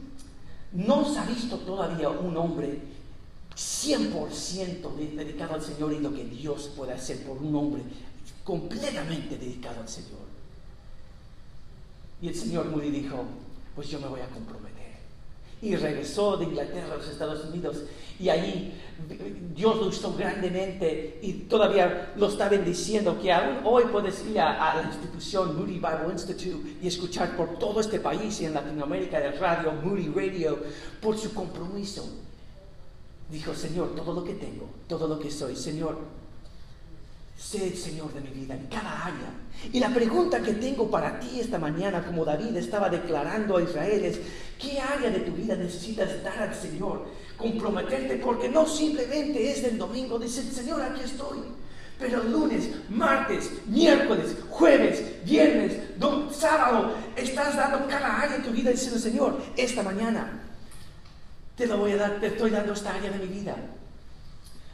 no 0.73 1.05
se 1.05 1.19
ha 1.19 1.25
visto 1.25 1.59
todavía 1.59 2.09
un 2.09 2.37
hombre 2.37 2.81
100% 3.57 4.97
dedicado 5.15 5.55
al 5.55 5.63
Señor 5.63 5.93
y 5.93 6.01
lo 6.01 6.13
que 6.13 6.25
Dios 6.25 6.73
puede 6.77 6.93
hacer 6.93 7.23
por 7.25 7.39
un 7.39 7.55
hombre 7.55 7.83
completamente 8.43 9.39
dedicado 9.39 9.81
al 9.81 9.89
Señor. 9.89 10.25
Y 12.21 12.29
el 12.29 12.35
Señor 12.35 12.67
Moody 12.67 12.91
dijo, 12.91 13.25
pues 13.75 13.89
yo 13.89 14.01
me 14.01 14.09
voy 14.09 14.21
a 14.21 14.29
comprometer 14.29 14.64
y 15.63 15.77
regresó 15.77 16.37
de 16.37 16.45
Inglaterra 16.45 16.95
a 16.95 16.97
los 16.97 17.09
Estados 17.09 17.45
Unidos 17.47 17.83
y 18.19 18.29
ahí 18.29 18.81
Dios 19.55 19.77
lo 19.77 19.87
usó 19.89 20.15
grandemente 20.15 21.19
y 21.23 21.33
todavía 21.33 22.13
lo 22.17 22.29
está 22.29 22.49
bendiciendo 22.49 23.19
que 23.21 23.33
aún 23.33 23.59
hoy 23.65 23.85
puedes 23.91 24.25
ir 24.27 24.41
a, 24.41 24.77
la 24.77 24.83
institución 24.83 25.57
Moody 25.57 25.75
Bible 25.75 26.13
Institute 26.13 26.77
y 26.81 26.87
escuchar 26.87 27.37
por 27.37 27.59
todo 27.59 27.81
este 27.81 27.99
país 27.99 28.41
y 28.41 28.47
en 28.47 28.55
Latinoamérica 28.55 29.19
de 29.19 29.33
radio 29.33 29.73
Moody 29.73 30.09
Radio 30.09 30.59
por 31.01 31.19
su 31.19 31.35
compromiso. 31.35 32.09
Dijo, 33.31 33.55
Señor, 33.55 33.95
todo 33.97 34.13
lo 34.13 34.23
que 34.23 34.35
tengo, 34.35 34.69
todo 34.87 35.09
lo 35.09 35.19
que 35.19 35.31
soy, 35.31 35.57
Señor, 35.57 35.99
Sé 37.37 37.67
el 37.67 37.77
Señor 37.77 38.13
de 38.13 38.21
mi 38.21 38.31
vida 38.31 38.55
en 38.55 38.67
cada 38.67 39.07
área. 39.07 39.33
Y 39.73 39.81
la 39.81 39.93
pregunta 39.93 40.41
que 40.41 40.55
tengo 40.55 40.91
para 40.91 41.19
ti 41.19 41.41
esta 41.41 41.59
mañana, 41.59 42.05
como 42.05 42.25
David 42.25 42.57
estaba 42.57 42.89
declarando 42.89 43.57
a 43.57 43.63
Israel, 43.63 44.05
es, 44.05 44.21
¿qué 44.61 44.81
área 44.81 45.11
de 45.11 45.21
tu 45.21 45.33
vida 45.33 45.57
necesitas 45.57 46.23
dar 46.23 46.39
al 46.39 46.55
Señor? 46.55 47.07
Comprometerte, 47.37 48.17
porque 48.17 48.49
no 48.49 48.67
simplemente 48.67 49.51
es 49.51 49.63
del 49.63 49.79
domingo, 49.79 50.19
dice 50.19 50.41
el 50.41 50.53
Señor, 50.53 50.81
aquí 50.83 51.01
estoy. 51.05 51.39
Pero 51.99 52.23
lunes, 52.25 52.71
martes, 52.89 53.51
miércoles, 53.67 54.37
jueves, 54.51 55.25
viernes, 55.25 55.75
sábado, 56.45 56.95
estás 57.17 57.57
dando 57.57 57.87
cada 57.89 58.21
área 58.21 58.39
de 58.39 58.45
tu 58.45 58.51
vida 58.51 58.71
diciendo, 58.71 58.99
Señor, 58.99 59.41
esta 59.57 59.83
mañana 59.83 60.41
te 61.57 61.67
lo 61.67 61.79
voy 61.79 61.93
a 61.93 61.97
dar, 61.97 62.21
te 62.21 62.27
estoy 62.27 62.51
dando 62.51 62.73
esta 62.73 62.95
área 62.95 63.11
de 63.11 63.19
mi 63.19 63.27
vida. 63.27 63.57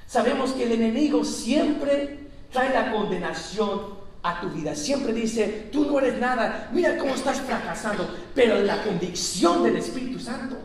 Sabemos 0.06 0.52
que 0.52 0.64
el 0.64 0.72
enemigo 0.72 1.24
siempre 1.24 2.29
trae 2.50 2.73
la 2.73 2.92
condenación 2.92 4.00
a 4.23 4.40
tu 4.40 4.50
vida. 4.50 4.75
Siempre 4.75 5.12
dice, 5.12 5.69
tú 5.73 5.87
no 5.87 5.99
eres 5.99 6.19
nada, 6.19 6.71
mira 6.73 6.99
cómo 6.99 7.14
estás 7.14 7.40
fracasando. 7.40 8.09
Pero 8.35 8.61
la 8.62 8.83
convicción 8.83 9.62
del 9.62 9.76
Espíritu 9.76 10.19
Santo 10.19 10.57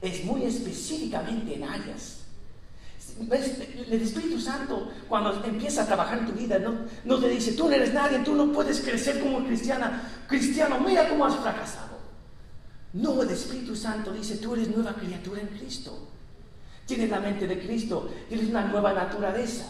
es 0.00 0.24
muy 0.24 0.44
específicamente 0.44 1.54
en 1.54 1.64
áreas. 1.64 2.20
El 3.18 4.02
Espíritu 4.02 4.38
Santo, 4.38 4.92
cuando 5.08 5.42
empieza 5.44 5.82
a 5.82 5.86
trabajar 5.86 6.18
en 6.18 6.26
tu 6.26 6.32
vida, 6.32 6.58
no, 7.04 7.18
te 7.18 7.28
dice, 7.30 7.52
tú 7.52 7.66
no 7.68 7.74
eres 7.74 7.94
nadie, 7.94 8.18
tú 8.18 8.34
no 8.34 8.52
puedes 8.52 8.80
crecer 8.80 9.20
como 9.20 9.42
cristiana. 9.44 10.02
Cristiano, 10.28 10.78
mira 10.80 11.08
cómo 11.08 11.24
has 11.24 11.36
fracasado. 11.36 11.96
No, 12.92 13.22
el 13.22 13.30
Espíritu 13.30 13.74
Santo 13.74 14.12
dice, 14.12 14.36
tú 14.36 14.54
eres 14.54 14.68
nueva 14.68 14.94
criatura 14.94 15.40
en 15.40 15.48
Cristo. 15.48 16.08
Tienes 16.84 17.10
la 17.10 17.20
mente 17.20 17.46
de 17.46 17.58
Cristo, 17.58 18.10
tienes 18.28 18.48
una 18.48 18.66
nueva 18.66 18.92
naturaleza. 18.92 19.66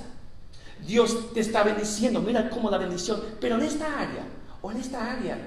Dios 0.84 1.32
te 1.32 1.40
está 1.40 1.62
bendiciendo, 1.62 2.20
mira 2.20 2.50
cómo 2.50 2.70
la 2.70 2.78
bendición, 2.78 3.22
pero 3.40 3.56
en 3.56 3.62
esta 3.62 4.00
área 4.00 4.24
o 4.62 4.70
en 4.70 4.78
esta 4.78 5.12
área, 5.12 5.38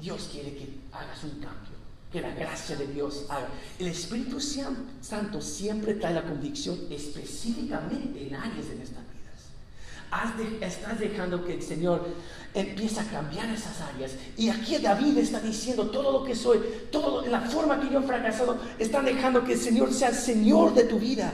Dios 0.00 0.28
quiere 0.30 0.54
que 0.54 0.68
hagas 0.92 1.24
un 1.24 1.30
cambio, 1.40 1.76
que 2.12 2.20
la 2.20 2.30
gracia 2.34 2.76
de 2.76 2.86
Dios 2.86 3.24
haga. 3.28 3.48
El 3.78 3.88
Espíritu 3.88 4.40
Santo 4.40 5.40
siempre 5.40 5.94
trae 5.94 6.14
la 6.14 6.22
convicción 6.22 6.78
específicamente 6.90 8.26
en 8.26 8.34
áreas 8.34 8.68
de 8.68 8.76
nuestras 8.76 9.04
vidas. 9.06 10.72
estás 10.72 11.00
dejando 11.00 11.44
que 11.44 11.54
el 11.54 11.62
Señor 11.62 12.06
empiece 12.54 13.00
a 13.00 13.04
cambiar 13.04 13.48
esas 13.50 13.80
áreas. 13.80 14.12
Y 14.36 14.48
aquí 14.48 14.76
David 14.78 15.18
está 15.18 15.40
diciendo 15.40 15.90
todo 15.90 16.12
lo 16.12 16.24
que 16.24 16.34
soy, 16.34 16.60
todo 16.90 17.26
la 17.26 17.40
forma 17.40 17.80
que 17.80 17.90
yo 17.90 18.00
he 18.00 18.02
fracasado, 18.02 18.58
está 18.78 19.02
dejando 19.02 19.44
que 19.44 19.54
el 19.54 19.60
Señor 19.60 19.92
sea 19.92 20.08
el 20.08 20.14
Señor 20.14 20.74
de 20.74 20.84
tu 20.84 20.98
vida. 20.98 21.32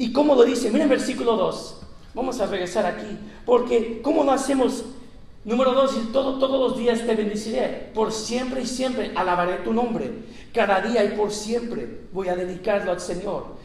¿Y 0.00 0.14
cómo 0.14 0.34
lo 0.34 0.44
dice? 0.44 0.70
Mira 0.70 0.84
el 0.84 0.88
versículo 0.88 1.36
2. 1.36 1.76
Vamos 2.14 2.40
a 2.40 2.46
regresar 2.46 2.86
aquí. 2.86 3.18
Porque 3.44 4.00
¿cómo 4.00 4.24
lo 4.24 4.32
hacemos? 4.32 4.86
Número 5.44 5.74
2, 5.74 6.10
todo, 6.10 6.38
todos 6.38 6.70
los 6.70 6.78
días 6.78 7.04
te 7.04 7.14
bendeciré. 7.14 7.90
Por 7.92 8.10
siempre 8.10 8.62
y 8.62 8.66
siempre 8.66 9.12
alabaré 9.14 9.56
tu 9.56 9.74
nombre. 9.74 10.10
Cada 10.54 10.80
día 10.80 11.04
y 11.04 11.08
por 11.10 11.30
siempre 11.30 12.06
voy 12.14 12.28
a 12.28 12.34
dedicarlo 12.34 12.92
al 12.92 13.00
Señor. 13.00 13.56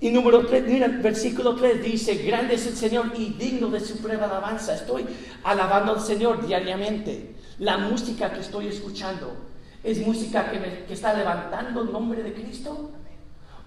Y 0.00 0.10
número 0.10 0.46
3, 0.46 0.68
mira, 0.68 0.86
versículo 0.86 1.56
3 1.56 1.82
dice, 1.82 2.14
grande 2.14 2.54
es 2.54 2.66
el 2.68 2.76
Señor 2.76 3.06
y 3.18 3.30
digno 3.30 3.66
de 3.66 3.80
suprema 3.80 4.26
alabanza. 4.26 4.76
Estoy 4.76 5.04
alabando 5.42 5.94
al 5.94 6.00
Señor 6.00 6.46
diariamente. 6.46 7.34
La 7.58 7.78
música 7.78 8.32
que 8.32 8.38
estoy 8.38 8.68
escuchando 8.68 9.34
es 9.82 9.98
música 10.06 10.48
que, 10.48 10.60
me, 10.60 10.84
que 10.84 10.94
está 10.94 11.12
levantando 11.12 11.82
el 11.82 11.90
nombre 11.90 12.22
de 12.22 12.34
Cristo. 12.34 12.92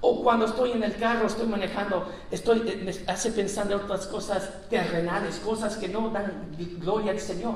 O 0.08 0.22
cuando 0.22 0.46
estoy 0.46 0.74
en 0.74 0.84
el 0.84 0.96
carro, 0.98 1.26
estoy 1.26 1.48
manejando, 1.48 2.08
estoy, 2.30 2.60
eh, 2.68 2.80
me 2.86 3.12
hace 3.12 3.32
pensando 3.32 3.74
en 3.74 3.82
otras 3.82 4.06
cosas 4.06 4.52
terrenales, 4.70 5.40
cosas 5.40 5.78
que 5.78 5.88
no 5.88 6.12
dan 6.12 6.56
gloria 6.78 7.12
al 7.12 7.20
Señor. 7.20 7.56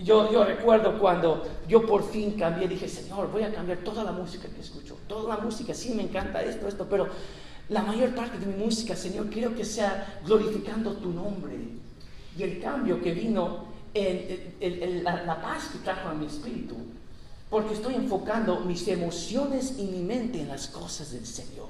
Yo, 0.00 0.30
yo 0.30 0.44
recuerdo 0.44 0.96
cuando 1.00 1.44
yo 1.66 1.84
por 1.84 2.08
fin 2.08 2.38
cambié, 2.38 2.68
dije, 2.68 2.86
Señor, 2.86 3.32
voy 3.32 3.42
a 3.42 3.52
cambiar 3.52 3.78
toda 3.78 4.04
la 4.04 4.12
música 4.12 4.46
que 4.46 4.60
escucho, 4.60 4.96
toda 5.08 5.34
la 5.34 5.42
música, 5.42 5.74
sí 5.74 5.92
me 5.92 6.04
encanta 6.04 6.40
esto, 6.40 6.68
esto, 6.68 6.86
pero 6.88 7.08
la 7.68 7.82
mayor 7.82 8.14
parte 8.14 8.38
de 8.38 8.46
mi 8.46 8.64
música, 8.64 8.94
Señor, 8.94 9.28
quiero 9.28 9.52
que 9.52 9.64
sea 9.64 10.20
glorificando 10.24 10.92
tu 10.92 11.10
nombre. 11.10 11.56
Y 12.38 12.44
el 12.44 12.60
cambio 12.60 13.02
que 13.02 13.12
vino, 13.12 13.64
en, 13.92 15.02
la, 15.02 15.42
paz 15.42 15.70
que 15.72 15.78
trajo 15.80 16.10
a 16.10 16.14
mi 16.14 16.26
espíritu, 16.26 16.76
porque 17.50 17.74
estoy 17.74 17.96
enfocando 17.96 18.60
mis 18.60 18.86
emociones 18.88 19.74
y 19.76 19.82
mi 19.82 20.02
mente 20.02 20.40
en 20.40 20.48
las 20.48 20.68
cosas 20.68 21.10
del 21.12 21.26
Señor. 21.26 21.68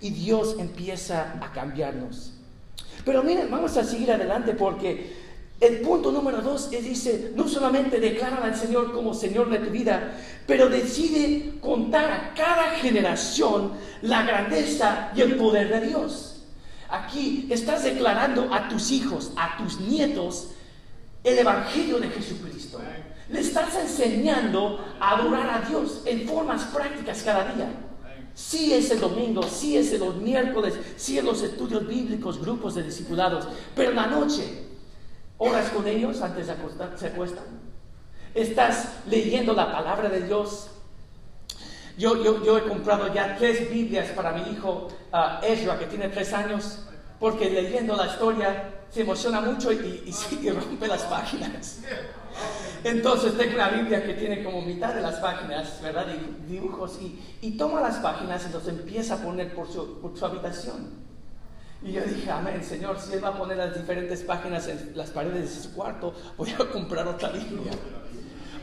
Y 0.00 0.10
Dios 0.10 0.56
empieza 0.58 1.34
a 1.40 1.52
cambiarnos. 1.52 2.32
Pero 3.04 3.22
miren, 3.22 3.50
vamos 3.50 3.76
a 3.76 3.84
seguir 3.84 4.10
adelante 4.10 4.54
porque 4.54 5.28
el 5.60 5.80
punto 5.80 6.10
número 6.10 6.40
dos 6.40 6.68
es, 6.72 6.84
dice, 6.84 7.32
no 7.34 7.48
solamente 7.48 8.00
declaran 8.00 8.42
al 8.42 8.56
Señor 8.56 8.92
como 8.92 9.12
Señor 9.12 9.50
de 9.50 9.58
tu 9.58 9.70
vida, 9.70 10.14
pero 10.46 10.68
decide 10.68 11.58
contar 11.60 12.10
a 12.10 12.34
cada 12.34 12.70
generación 12.76 13.72
la 14.02 14.22
grandeza 14.22 15.12
y 15.14 15.20
el 15.20 15.36
poder 15.36 15.68
de 15.68 15.88
Dios. 15.88 16.44
Aquí 16.88 17.46
estás 17.50 17.84
declarando 17.84 18.54
a 18.54 18.68
tus 18.68 18.90
hijos, 18.92 19.32
a 19.36 19.58
tus 19.58 19.80
nietos, 19.80 20.52
el 21.24 21.38
Evangelio 21.38 21.98
de 21.98 22.08
Jesucristo. 22.08 22.80
Le 23.28 23.40
estás 23.40 23.74
enseñando 23.76 24.84
a 25.00 25.18
adorar 25.18 25.50
a 25.50 25.68
Dios 25.68 26.02
en 26.06 26.26
formas 26.26 26.64
prácticas 26.64 27.22
cada 27.22 27.52
día. 27.52 27.70
Sí 28.34 28.72
es 28.72 28.90
el 28.90 29.00
domingo, 29.00 29.42
sí 29.42 29.76
es 29.76 29.98
los 29.98 30.16
miércoles, 30.16 30.74
sí 30.96 31.18
es 31.18 31.24
los 31.24 31.42
estudios 31.42 31.86
bíblicos, 31.86 32.40
grupos 32.40 32.74
de 32.76 32.84
discipulados, 32.84 33.48
pero 33.74 33.90
en 33.90 33.96
la 33.96 34.06
noche 34.06 34.68
¿Oras 35.38 35.70
con 35.70 35.86
ellos 35.86 36.20
antes 36.20 36.48
de 36.48 36.52
acostar, 36.52 36.98
se 36.98 37.06
acuestan? 37.06 37.44
¿Estás 38.34 38.88
leyendo 39.08 39.54
la 39.54 39.70
palabra 39.70 40.08
de 40.08 40.22
Dios? 40.22 40.68
Yo, 41.96 42.22
yo, 42.22 42.44
yo 42.44 42.58
he 42.58 42.62
comprado 42.62 43.12
ya 43.14 43.36
tres 43.36 43.70
Biblias 43.70 44.08
para 44.10 44.32
mi 44.32 44.50
hijo 44.50 44.88
uh, 45.12 45.44
Ezra, 45.44 45.78
que 45.78 45.86
tiene 45.86 46.08
tres 46.08 46.32
años, 46.32 46.80
porque 47.20 47.48
leyendo 47.50 47.96
la 47.96 48.06
historia 48.06 48.74
se 48.90 49.02
emociona 49.02 49.40
mucho 49.40 49.72
y, 49.72 50.12
y, 50.40 50.50
rompe 50.50 50.88
las 50.88 51.02
páginas. 51.02 51.80
Entonces 52.84 53.34
una 53.52 53.68
Biblia 53.70 54.04
que 54.04 54.14
tiene 54.14 54.44
como 54.44 54.62
mitad 54.62 54.94
de 54.94 55.02
las 55.02 55.16
páginas, 55.16 55.80
¿verdad? 55.82 56.06
Y 56.08 56.52
dibujos, 56.52 56.98
y, 57.00 57.18
y 57.40 57.52
toma 57.52 57.80
las 57.80 57.96
páginas 57.96 58.46
y 58.48 58.52
los 58.52 58.66
empieza 58.68 59.14
a 59.14 59.16
poner 59.18 59.54
por 59.54 59.70
su, 59.70 60.00
por 60.00 60.16
su 60.16 60.24
habitación. 60.24 61.08
Y 61.82 61.92
yo 61.92 62.02
dije, 62.02 62.30
amén, 62.30 62.62
Señor, 62.64 62.98
si 62.98 63.12
Él 63.14 63.24
va 63.24 63.28
a 63.28 63.38
poner 63.38 63.56
las 63.56 63.74
diferentes 63.76 64.22
páginas 64.22 64.66
en 64.68 64.92
las 64.96 65.10
paredes 65.10 65.54
de 65.54 65.62
su 65.62 65.74
cuarto, 65.74 66.14
voy 66.36 66.50
a 66.50 66.68
comprar 66.70 67.06
otra 67.06 67.30
Biblia. 67.30 67.72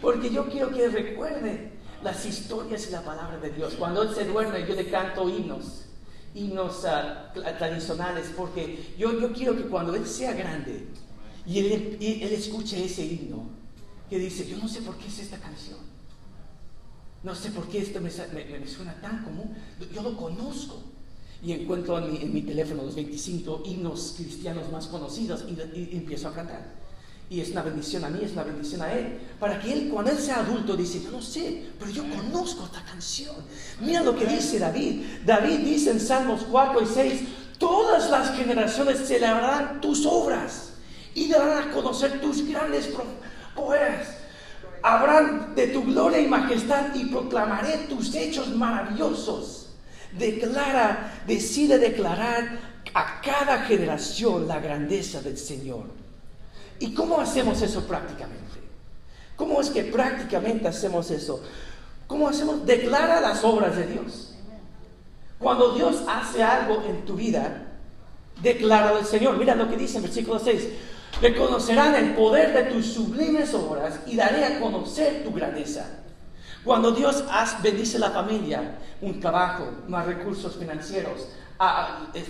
Porque 0.02 0.30
yo 0.30 0.50
quiero 0.50 0.70
que 0.70 0.88
recuerde 0.88 1.72
las 2.04 2.26
historias 2.26 2.88
y 2.88 2.92
la 2.92 3.02
palabra 3.02 3.38
de 3.38 3.52
Dios. 3.52 3.76
Cuando 3.80 4.04
Él 4.04 4.14
se 4.14 4.26
duerme, 4.26 4.68
yo 4.68 4.76
le 4.76 4.90
canto 4.90 5.30
himnos, 5.30 5.86
himnos 6.34 6.84
uh, 6.84 7.42
tradicionales, 7.58 8.32
porque 8.36 8.94
yo, 8.98 9.20
yo 9.20 9.32
quiero 9.32 9.56
que 9.56 9.64
cuando 9.64 9.96
Él 9.96 10.06
sea 10.06 10.34
grande 10.34 10.88
y 11.48 11.60
él, 11.60 11.98
él 12.02 12.34
escuche 12.34 12.84
ese 12.84 13.06
himno, 13.06 13.46
que 14.10 14.20
dice, 14.20 14.48
yo 14.48 14.58
no 14.58 14.68
sé 14.68 14.82
por 14.82 14.98
qué 14.98 15.08
es 15.08 15.20
esta 15.20 15.38
canción. 15.38 15.80
No 17.24 17.34
sé 17.34 17.50
por 17.50 17.68
qué 17.68 17.80
esto 17.80 18.00
me, 18.02 18.12
suena 18.12 18.94
tan 19.02 19.24
común. 19.24 19.56
Yo 19.94 20.04
lo 20.04 20.16
conozco 20.16 20.84
y 21.42 21.54
encuentro 21.54 21.98
en 21.98 22.32
mi, 22.32 22.42
teléfono 22.44 22.84
los 22.84 22.96
25 22.96 23.64
himnos 23.66 24.14
cristianos 24.16 24.72
más 24.72 24.88
conocidos 24.88 25.44
y, 25.48 25.98
empiezo 25.98 26.28
a 26.28 26.34
cantar. 26.34 26.86
Y 27.28 27.40
es 27.40 27.50
una 27.50 27.64
bendición 27.64 28.04
a 28.04 28.10
mí, 28.10 28.20
es 28.22 28.34
una 28.34 28.44
bendición 28.44 28.84
a 28.84 28.94
él. 28.94 29.18
Para 29.40 29.60
que 29.60 29.74
él, 29.74 29.90
cuando 29.90 30.12
él 30.12 30.20
sea 30.20 30.42
adulto, 30.42 30.78
dice, 30.78 31.02
yo 31.02 31.10
no 31.10 31.22
sé, 31.22 31.70
pero 31.80 31.90
yo 31.90 32.04
conozco 32.08 32.66
esta 32.66 32.86
canción. 32.86 33.36
Mira 33.82 34.04
lo 34.04 34.16
que 34.16 34.28
dice 34.28 34.60
David. 34.60 35.02
David 35.26 35.60
dice 35.62 35.90
en 35.90 36.00
Salmos 36.00 36.44
4 36.52 36.84
y 36.84 36.86
6, 36.86 37.22
todas 37.58 38.12
las 38.12 38.38
generaciones 38.38 39.00
celebrarán 39.08 39.82
tus 39.82 40.06
obras 40.06 40.74
y 41.16 41.28
darán 41.28 41.70
a 41.70 41.72
conocer 41.72 42.22
tus 42.22 42.48
grandes 42.48 42.86
poderes. 43.56 44.08
Habrán 44.84 45.56
de 45.56 45.68
tu 45.68 45.84
gloria 45.84 46.20
y 46.20 46.28
majestad 46.28 46.94
y 46.94 47.06
proclamaré 47.06 47.88
tus 47.90 48.14
hechos 48.14 48.50
maravillosos 48.50 49.66
declara, 50.18 51.22
decide 51.28 51.78
declarar 51.78 52.60
a 52.94 53.22
cada 53.22 53.64
generación 53.64 54.48
la 54.48 54.60
grandeza 54.60 55.22
del 55.22 55.38
Señor. 55.38 55.86
¿Y 56.80 56.94
cómo 56.94 57.20
hacemos 57.20 57.62
eso 57.62 57.86
prácticamente? 57.86 58.44
¿Cómo 59.36 59.60
es 59.60 59.70
que 59.70 59.84
prácticamente 59.84 60.68
hacemos 60.68 61.12
eso? 61.12 61.42
¿Cómo 62.08 62.30
hacemos? 62.30 62.66
Declara 62.66 63.20
las 63.20 63.44
obras 63.44 63.76
de 63.76 63.88
Dios. 63.88 64.36
Cuando 65.40 65.74
Dios 65.74 66.04
hace 66.08 66.42
algo 66.42 66.84
en 66.88 67.04
tu 67.06 67.16
vida, 67.16 67.64
declara 68.42 68.90
al 68.90 69.06
Señor. 69.06 69.38
Mira 69.38 69.56
lo 69.56 69.70
que 69.70 69.78
dice 69.78 69.98
en 69.98 70.04
versículo 70.04 70.40
6. 70.40 70.68
Reconocerán 71.22 71.96
el 71.96 72.14
poder 72.14 72.54
de 72.54 72.64
tus 72.74 72.86
sublimes 72.88 73.54
obras 73.54 74.00
y 74.06 74.16
daré 74.16 74.46
a 74.46 74.60
conocer 74.60 75.24
tu 75.24 75.32
grandeza. 75.32 75.86
Cuando 76.64 76.92
Dios 76.92 77.24
bendice 77.62 78.00
la 78.00 78.12
familia, 78.12 78.80
un 79.02 79.20
trabajo, 79.20 79.72
más 79.88 80.06
recursos 80.06 80.56
financieros, 80.56 81.28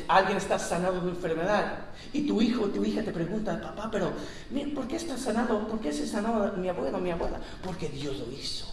alguien 0.08 0.38
está 0.38 0.60
sanado 0.60 1.02
de 1.02 1.10
enfermedad 1.10 1.80
y 2.13 2.28
tu 2.28 2.41
hijo 2.41 2.65
o 2.65 2.67
tu 2.67 2.84
hija 2.86 3.02
te 3.02 3.12
pregunta, 3.12 3.60
papá, 3.60 3.89
pero 3.91 4.12
¿por 4.76 4.88
qué 4.88 4.98
está 4.98 5.17
sanado? 5.17 5.67
¿Por 5.67 5.80
qué 5.80 5.91
se 5.91 6.06
sanó 6.06 6.52
mi 6.58 6.69
abuelo 6.69 6.98
o 6.98 7.02
mi 7.02 7.12
abuela? 7.12 7.39
Porque 7.63 7.89
Dios 7.89 8.19
lo 8.19 8.32
hizo, 8.32 8.67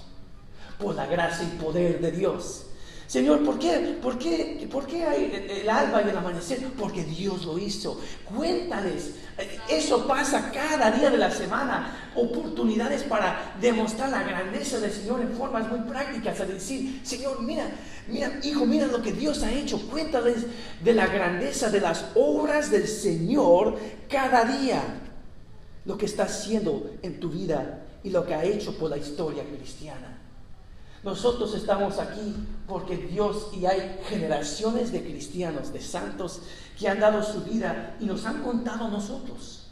por 0.79 0.95
la 0.95 1.07
gracia 1.07 1.47
y 1.47 1.57
poder 1.63 2.01
de 2.01 2.11
Dios. 2.11 2.67
Señor, 3.13 3.45
¿por 3.45 3.59
qué, 3.59 3.99
por, 4.01 4.19
qué, 4.19 4.67
¿por 4.73 4.87
qué 4.87 5.05
hay 5.05 5.47
el 5.61 5.69
alba 5.69 6.01
y 6.01 6.09
el 6.09 6.17
amanecer? 6.17 6.67
Porque 6.79 7.05
Dios 7.05 7.45
lo 7.45 7.59
hizo. 7.59 8.01
Cuéntales. 8.25 9.17
Eso 9.69 10.07
pasa 10.07 10.51
cada 10.51 10.91
día 10.91 11.11
de 11.11 11.19
la 11.19 11.31
semana. 11.31 12.11
Oportunidades 12.15 13.03
para 13.03 13.55
demostrar 13.61 14.09
la 14.09 14.23
grandeza 14.23 14.81
del 14.81 14.91
Señor 14.91 15.21
en 15.21 15.29
formas 15.33 15.69
muy 15.69 15.81
prácticas. 15.81 16.41
A 16.41 16.47
decir, 16.47 17.03
Señor, 17.05 17.43
mira, 17.43 17.71
mira, 18.09 18.41
hijo, 18.45 18.65
mira 18.65 18.87
lo 18.87 19.03
que 19.03 19.13
Dios 19.13 19.43
ha 19.43 19.53
hecho. 19.53 19.79
Cuéntales 19.91 20.47
de 20.83 20.95
la 20.95 21.07
grandeza 21.07 21.69
de 21.69 21.83
las 21.83 22.07
obras 22.15 22.71
del 22.71 22.89
Señor 22.89 23.79
cada 24.09 24.47
día. 24.47 24.83
Lo 25.85 25.99
que 25.99 26.07
está 26.07 26.23
haciendo 26.23 26.95
en 27.03 27.21
tu 27.21 27.29
vida 27.29 27.85
y 28.03 28.09
lo 28.09 28.25
que 28.25 28.33
ha 28.33 28.43
hecho 28.43 28.75
por 28.79 28.89
la 28.89 28.97
historia 28.97 29.45
cristiana. 29.45 30.22
Nosotros 31.03 31.55
estamos 31.55 31.99
aquí 31.99 32.35
porque 32.69 32.97
Dios 32.97 33.51
y 33.53 33.67
hay 33.67 34.01
generaciones 34.09 34.93
de 34.93 35.03
cristianos, 35.03 35.73
de 35.73 35.81
santos, 35.81 36.43
que 36.79 36.89
han 36.89 37.01
dado 37.01 37.23
su 37.23 37.43
vida 37.43 37.97
y 37.99 38.05
nos 38.05 38.25
han 38.25 38.43
contado 38.43 38.85
a 38.85 38.89
nosotros 38.89 39.67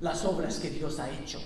las 0.00 0.24
obras 0.24 0.58
que 0.58 0.70
Dios 0.70 0.98
ha 0.98 1.08
hecho. 1.10 1.38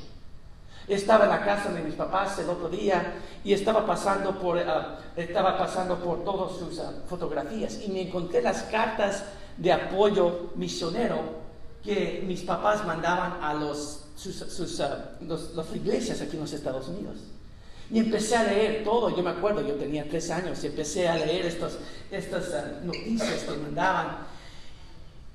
Estaba 0.88 1.24
en 1.24 1.30
la 1.30 1.44
casa 1.44 1.70
de 1.70 1.82
mis 1.82 1.94
papás 1.94 2.38
el 2.38 2.48
otro 2.48 2.70
día 2.70 3.16
y 3.44 3.52
estaba 3.52 3.84
pasando 3.86 4.38
por, 4.38 4.58
ah, 4.58 4.98
estaba 5.14 5.58
pasando 5.58 5.98
por 5.98 6.24
todas 6.24 6.58
sus 6.58 6.78
ah, 6.78 6.92
fotografías 7.06 7.78
y 7.84 7.90
me 7.90 8.08
encontré 8.08 8.40
las 8.40 8.62
cartas 8.64 9.24
de 9.58 9.70
apoyo 9.70 10.50
misionero 10.54 11.18
que 11.84 12.24
mis 12.26 12.40
papás 12.40 12.86
mandaban 12.86 13.42
a 13.42 13.52
los, 13.52 14.06
sus, 14.16 14.80
ah, 14.80 15.10
las 15.20 15.76
iglesias 15.76 16.22
aquí 16.22 16.36
en 16.36 16.42
los 16.42 16.52
Estados 16.54 16.88
Unidos. 16.88 17.18
Y 17.90 17.98
empecé 17.98 18.36
a 18.36 18.44
leer 18.44 18.84
todo. 18.84 19.16
Yo 19.16 19.22
me 19.22 19.30
acuerdo, 19.30 19.66
yo 19.66 19.74
tenía 19.74 20.08
tres 20.08 20.30
años 20.30 20.62
y 20.62 20.66
empecé 20.66 21.08
a 21.08 21.16
leer 21.16 21.46
estos, 21.46 21.78
estas 22.10 22.52
ah, 22.54 22.80
noticias 22.84 23.44
que 23.44 23.56
mandaban. 23.56 24.18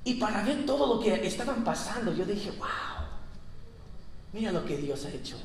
Y 0.06 0.16
para 0.16 0.44
ver 0.44 0.66
todo 0.66 0.96
lo 0.96 1.00
que 1.00 1.14
estaban 1.26 1.64
pasando, 1.64 2.14
yo 2.14 2.26
dije, 2.26 2.52
wow, 2.52 3.08
mira 4.34 4.52
lo 4.52 4.66
que 4.66 4.78
Dios 4.78 5.06
ha 5.06 5.10
hecho. 5.10 5.38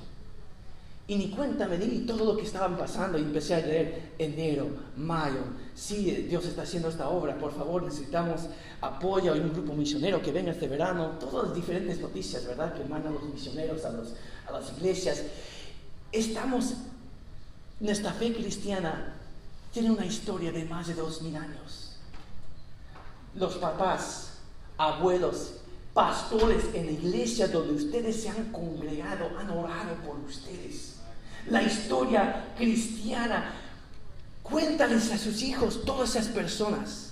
Y 1.10 1.16
ni 1.16 1.30
cuenta 1.30 1.66
me 1.66 1.78
di 1.78 2.00
todo 2.00 2.22
lo 2.26 2.36
que 2.36 2.42
estaban 2.42 2.76
pasando 2.76 3.16
y 3.16 3.22
empecé 3.22 3.54
a 3.54 3.60
leer 3.60 4.12
enero, 4.18 4.68
mayo. 4.94 5.40
Sí, 5.74 6.26
Dios 6.28 6.44
está 6.44 6.62
haciendo 6.62 6.90
esta 6.90 7.08
obra, 7.08 7.38
por 7.38 7.54
favor, 7.54 7.82
necesitamos 7.82 8.42
apoyo. 8.82 9.32
Hay 9.32 9.40
un 9.40 9.50
grupo 9.54 9.72
misionero 9.72 10.20
que 10.20 10.32
venga 10.32 10.52
este 10.52 10.68
verano. 10.68 11.12
Todas 11.18 11.48
las 11.48 11.54
diferentes 11.56 11.98
noticias, 11.98 12.46
¿verdad? 12.46 12.74
Que 12.74 12.84
mandan 12.84 13.14
los 13.14 13.22
misioneros 13.22 13.86
a, 13.86 13.90
los, 13.92 14.12
a 14.46 14.52
las 14.52 14.70
iglesias. 14.76 15.22
Estamos, 16.12 16.74
nuestra 17.80 18.12
fe 18.12 18.34
cristiana 18.34 19.14
tiene 19.72 19.90
una 19.90 20.06
historia 20.06 20.52
de 20.52 20.64
más 20.64 20.86
de 20.88 20.94
dos 20.94 21.22
mil 21.22 21.36
años. 21.36 21.96
Los 23.34 23.54
papás, 23.56 24.38
abuelos, 24.76 25.52
pastores 25.94 26.64
en 26.74 26.86
la 26.86 26.92
iglesia 26.92 27.48
donde 27.48 27.74
ustedes 27.74 28.22
se 28.22 28.28
han 28.28 28.52
congregado, 28.52 29.30
han 29.38 29.50
orado 29.50 29.94
por 30.06 30.16
ustedes 30.18 30.98
la 31.50 31.62
historia 31.62 32.44
cristiana. 32.56 33.52
Cuéntales 34.42 35.10
a 35.12 35.18
sus 35.18 35.42
hijos 35.42 35.84
todas 35.84 36.10
esas 36.10 36.28
personas. 36.28 37.07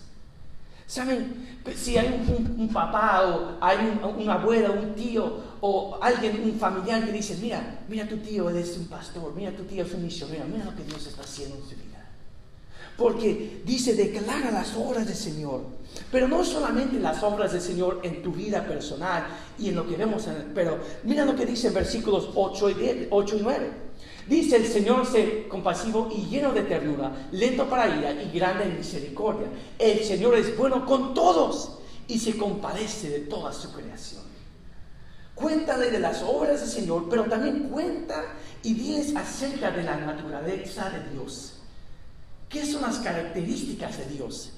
¿Saben? 0.87 1.59
Si 1.75 1.99
hay 1.99 2.25
un, 2.59 2.69
papá 2.69 3.27
o 3.27 3.57
hay 3.61 3.79
un, 3.79 4.23
una 4.23 4.35
abuela, 4.35 4.71
un 4.71 4.95
tío 4.95 5.41
o 5.61 5.99
alguien, 6.01 6.43
un 6.45 6.59
familiar 6.59 7.05
que 7.05 7.11
dice, 7.11 7.37
mira, 7.41 7.81
mira 7.89 8.09
tu 8.09 8.19
tío 8.19 8.49
es 8.51 8.77
un 8.79 8.87
pastor, 8.87 9.35
mira 9.35 9.51
tu 9.51 9.65
tío 9.65 9.85
es 9.85 9.93
un 9.93 10.05
misionero, 10.05 10.45
mira 10.45 10.65
lo 10.65 10.77
que 10.77 10.85
Dios 10.85 11.05
está 11.07 11.23
haciendo 11.23 11.57
en 11.57 11.63
su 11.63 11.71
vida. 11.71 12.09
Porque 12.97 13.63
dice, 13.67 13.95
declara 13.95 14.53
las 14.53 14.77
obras 14.77 15.07
del 15.07 15.17
Señor. 15.17 15.63
Pero 16.13 16.29
no 16.29 16.45
solamente 16.45 17.01
las 17.01 17.23
obras 17.23 17.53
del 17.53 17.61
Señor 17.61 18.01
en 18.05 18.23
tu 18.23 18.33
vida 18.33 18.65
personal 18.65 19.27
y 19.59 19.69
en 19.71 19.75
lo 19.75 19.89
que 19.89 19.97
vemos, 19.97 20.27
en, 20.29 20.53
pero 20.55 20.79
mira 21.03 21.25
lo 21.25 21.35
que 21.35 21.47
dice 21.47 21.69
en 21.69 21.75
versículos 21.75 22.31
8 22.35 22.71
y, 22.71 23.09
8 23.11 23.37
y 23.37 23.43
9. 23.43 23.86
Dice 24.29 24.57
el 24.57 24.67
Señor 24.67 25.07
ser 25.07 25.47
compasivo 25.47 26.09
y 26.13 26.27
lleno 26.27 26.53
de 26.53 26.63
ternura, 26.63 27.29
lento 27.31 27.69
para 27.69 27.97
ira 27.97 28.11
y 28.23 28.37
grande 28.37 28.65
en 28.65 28.77
misericordia. 28.77 29.47
El 29.79 30.03
Señor 30.03 30.35
es 30.35 30.57
bueno 30.57 30.85
con 30.85 31.15
todos 31.15 31.79
y 32.09 32.19
se 32.19 32.37
compadece 32.37 33.09
de 33.09 33.21
toda 33.21 33.53
su 33.53 33.73
creación. 33.73 34.23
Cuéntale 35.35 35.91
de 35.91 36.01
las 36.01 36.23
obras 36.23 36.61
del 36.61 36.69
Señor, 36.69 37.09
pero 37.09 37.25
también 37.25 37.69
cuenta 37.69 38.25
y 38.63 38.75
diles 38.75 39.15
acerca 39.15 39.71
de 39.71 39.83
la 39.85 39.97
naturaleza 39.97 40.91
de 40.91 41.11
Dios. 41.11 41.61
¿Qué 42.49 42.65
son 42.65 42.83
las 42.83 42.99
características 42.99 43.99
de 43.99 44.07
Dios? 44.07 44.53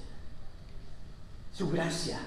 Su 1.53 1.69
gracia, 1.69 2.19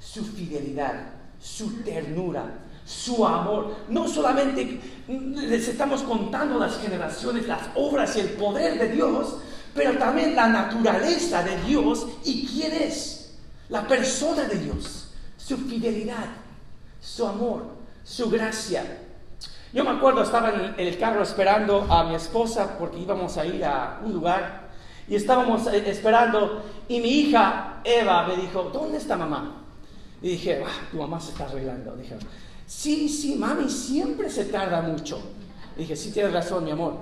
su 0.00 0.24
fidelidad, 0.24 1.10
su 1.40 1.82
ternura, 1.82 2.61
su 2.84 3.26
amor. 3.26 3.76
No 3.88 4.08
solamente 4.08 4.80
les 5.08 5.68
estamos 5.68 6.02
contando 6.02 6.58
las 6.58 6.78
generaciones, 6.78 7.46
las 7.46 7.62
obras 7.74 8.16
y 8.16 8.20
el 8.20 8.30
poder 8.30 8.78
de 8.78 8.88
Dios, 8.90 9.36
pero 9.74 9.98
también 9.98 10.36
la 10.36 10.48
naturaleza 10.48 11.42
de 11.42 11.60
Dios 11.62 12.06
y 12.24 12.46
quién 12.46 12.72
es, 12.72 13.34
la 13.68 13.86
persona 13.86 14.44
de 14.44 14.58
Dios, 14.58 15.08
su 15.36 15.56
fidelidad, 15.56 16.26
su 17.00 17.26
amor, 17.26 17.64
su 18.04 18.28
gracia. 18.30 18.98
Yo 19.72 19.84
me 19.84 19.90
acuerdo, 19.90 20.22
estaba 20.22 20.50
en 20.50 20.74
el 20.76 20.98
carro 20.98 21.22
esperando 21.22 21.86
a 21.88 22.04
mi 22.04 22.14
esposa 22.14 22.76
porque 22.78 22.98
íbamos 22.98 23.38
a 23.38 23.46
ir 23.46 23.64
a 23.64 24.00
un 24.04 24.12
lugar 24.12 24.68
y 25.08 25.16
estábamos 25.16 25.66
eh, 25.66 25.82
esperando 25.86 26.62
y 26.88 27.00
mi 27.00 27.08
hija 27.08 27.80
Eva 27.82 28.26
me 28.26 28.36
dijo, 28.36 28.70
¿dónde 28.72 28.98
está 28.98 29.16
mamá? 29.16 29.62
Y 30.20 30.30
dije, 30.30 30.62
ah, 30.64 30.88
tu 30.90 30.98
mamá 30.98 31.18
se 31.18 31.32
está 31.32 31.44
arreglando. 31.44 31.96
Dije, 31.96 32.16
Sí, 32.72 33.08
sí, 33.08 33.36
mami, 33.36 33.68
siempre 33.68 34.30
se 34.30 34.46
tarda 34.46 34.80
mucho. 34.80 35.20
dije, 35.76 35.94
sí, 35.94 36.10
tienes 36.10 36.32
razón, 36.32 36.64
mi 36.64 36.70
amor. 36.70 36.94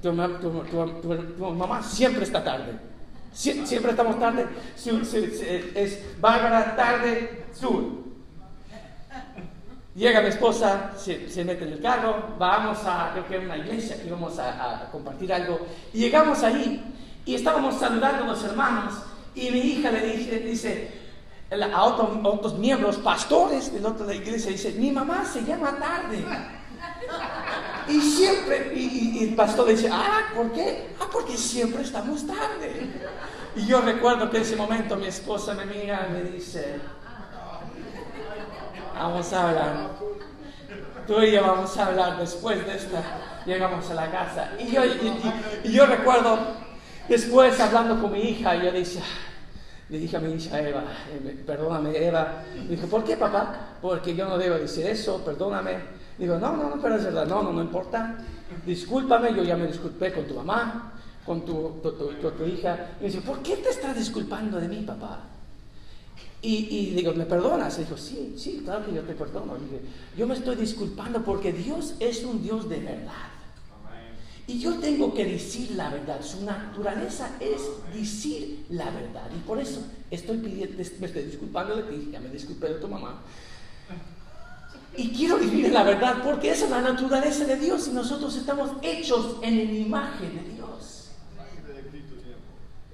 Tu, 0.00 0.12
mamá 0.12 1.82
siempre 1.82 2.22
está 2.22 2.42
tarde. 2.42 2.78
siempre 3.32 3.90
estamos 3.90 4.18
tarde. 4.18 4.46
es 5.74 6.20
Bárbara 6.20 6.76
tarde, 6.76 7.46
sur. 7.52 7.98
Llega 9.96 10.22
mi 10.22 10.28
esposa, 10.28 10.92
se, 10.96 11.44
mete 11.44 11.64
en 11.64 11.72
el 11.72 11.80
carro, 11.80 12.36
vamos 12.38 12.78
a, 12.84 13.12
una 13.44 13.56
iglesia, 13.58 14.00
que 14.00 14.06
íbamos 14.06 14.38
a, 14.38 14.88
compartir 14.92 15.32
algo. 15.32 15.58
Y 15.92 15.98
llegamos 15.98 16.44
ahí 16.44 16.94
y 17.26 17.34
estábamos 17.34 17.74
saludando 17.74 18.24
a 18.24 18.28
los 18.28 18.44
hermanos. 18.44 18.94
Y 19.34 19.50
mi 19.50 19.58
hija 19.58 19.90
le 19.90 20.38
dice 20.38 20.97
a 21.50 21.84
otros, 21.84 22.58
miembros, 22.58 22.96
pastores 22.96 23.72
de 23.72 23.80
la 23.80 24.14
iglesia, 24.14 24.50
dice, 24.50 24.72
mi 24.72 24.90
mamá 24.90 25.24
se 25.24 25.42
llama 25.44 25.78
tarde. 25.78 26.24
Y 27.88 28.00
siempre, 28.00 28.72
y, 28.74 29.28
el 29.28 29.34
pastor 29.34 29.66
le 29.66 29.74
dice, 29.74 29.88
ah, 29.90 30.28
¿por 30.34 30.52
qué? 30.52 30.90
Ah, 31.00 31.06
porque 31.10 31.36
siempre 31.36 31.82
estamos 31.82 32.26
tarde. 32.26 32.90
Y 33.56 33.66
yo 33.66 33.80
recuerdo 33.80 34.30
que 34.30 34.36
en 34.36 34.42
ese 34.42 34.56
momento 34.56 34.96
mi 34.96 35.06
esposa 35.06 35.54
me 35.54 35.64
mira 35.64 36.06
y 36.08 36.12
me 36.12 36.22
dice, 36.30 36.76
vamos 38.94 39.32
a 39.32 39.48
hablar. 39.48 39.90
Tú 41.06 41.22
y 41.22 41.32
yo 41.32 41.40
vamos 41.40 41.74
a 41.78 41.86
hablar 41.86 42.18
después 42.18 42.64
de 42.66 42.76
esta. 42.76 43.02
Llegamos 43.46 43.90
a 43.90 43.94
la 43.94 44.10
casa. 44.10 44.52
Y 44.58 44.70
yo, 44.70 44.82
y 45.64 45.72
yo 45.72 45.86
recuerdo, 45.86 46.38
después 47.08 47.58
hablando 47.58 48.02
con 48.02 48.12
mi 48.12 48.20
hija, 48.20 48.54
yo 48.56 48.70
decía, 48.70 49.02
le 49.88 49.98
dije 49.98 50.16
a 50.16 50.20
mi 50.20 50.32
hija 50.32 50.60
Eva, 50.60 50.84
eh, 51.10 51.42
perdóname 51.46 51.96
Eva. 51.96 52.44
Me 52.54 52.76
dijo, 52.76 52.86
¿por 52.88 53.04
qué 53.04 53.16
papá? 53.16 53.76
Porque 53.80 54.14
yo 54.14 54.28
no 54.28 54.36
debo 54.36 54.56
decir 54.56 54.86
eso, 54.86 55.24
perdóname. 55.24 55.78
Digo, 56.18 56.38
no, 56.38 56.56
no, 56.56 56.70
no, 56.70 56.82
pero 56.82 56.96
es 56.96 57.04
verdad, 57.04 57.26
no, 57.26 57.42
no, 57.42 57.52
no 57.52 57.62
importa. 57.62 58.18
Discúlpame, 58.66 59.34
yo 59.34 59.42
ya 59.42 59.56
me 59.56 59.66
disculpé 59.66 60.12
con 60.12 60.26
tu 60.26 60.34
mamá, 60.34 60.92
con 61.24 61.42
tu, 61.44 61.80
hija. 62.46 62.90
Y 62.98 63.04
me 63.04 63.06
dice, 63.06 63.20
¿por 63.22 63.38
qué 63.38 63.56
te 63.56 63.70
estás 63.70 63.96
disculpando 63.96 64.58
de 64.58 64.68
mí, 64.68 64.82
papá? 64.86 65.20
Y, 66.42 66.68
y, 66.70 66.94
digo, 66.94 67.14
¿me 67.14 67.24
perdonas? 67.24 67.78
Y 67.78 67.82
dijo, 67.82 67.96
sí, 67.96 68.34
sí, 68.36 68.62
claro 68.64 68.84
que 68.84 68.92
yo 68.92 69.02
te 69.02 69.14
perdono. 69.14 69.56
Y 69.56 69.64
dije, 69.64 69.80
yo 70.16 70.26
me 70.26 70.34
estoy 70.34 70.56
disculpando 70.56 71.22
porque 71.22 71.52
Dios 71.52 71.94
es 71.98 72.24
un 72.24 72.42
Dios 72.42 72.68
de 72.68 72.80
verdad. 72.80 73.37
Y 74.48 74.58
yo 74.60 74.78
tengo 74.78 75.12
que 75.12 75.26
decir 75.26 75.72
la 75.72 75.90
verdad. 75.90 76.22
Su 76.22 76.42
naturaleza 76.42 77.36
es 77.38 77.60
decir 77.94 78.64
la 78.70 78.90
verdad. 78.90 79.28
Y 79.36 79.46
por 79.46 79.60
eso 79.60 79.82
estoy 80.10 80.38
pidiendo, 80.38 80.74
me 80.74 81.06
estoy 81.06 81.24
disculpando 81.24 81.76
de 81.76 81.82
ti, 81.82 82.08
ya 82.10 82.18
me 82.18 82.30
disculpé 82.30 82.68
de 82.68 82.74
tu 82.76 82.88
mamá. 82.88 83.20
Y 84.96 85.10
quiero 85.10 85.36
vivir 85.36 85.66
en 85.66 85.74
la 85.74 85.82
verdad 85.82 86.22
porque 86.24 86.50
esa 86.50 86.64
es 86.64 86.70
la 86.70 86.80
naturaleza 86.80 87.44
de 87.44 87.56
Dios 87.56 87.88
y 87.88 87.90
nosotros 87.90 88.34
estamos 88.36 88.70
hechos 88.80 89.36
en 89.42 89.56
la 89.58 89.62
imagen 89.64 90.34
de 90.34 90.54
Dios. 90.54 91.10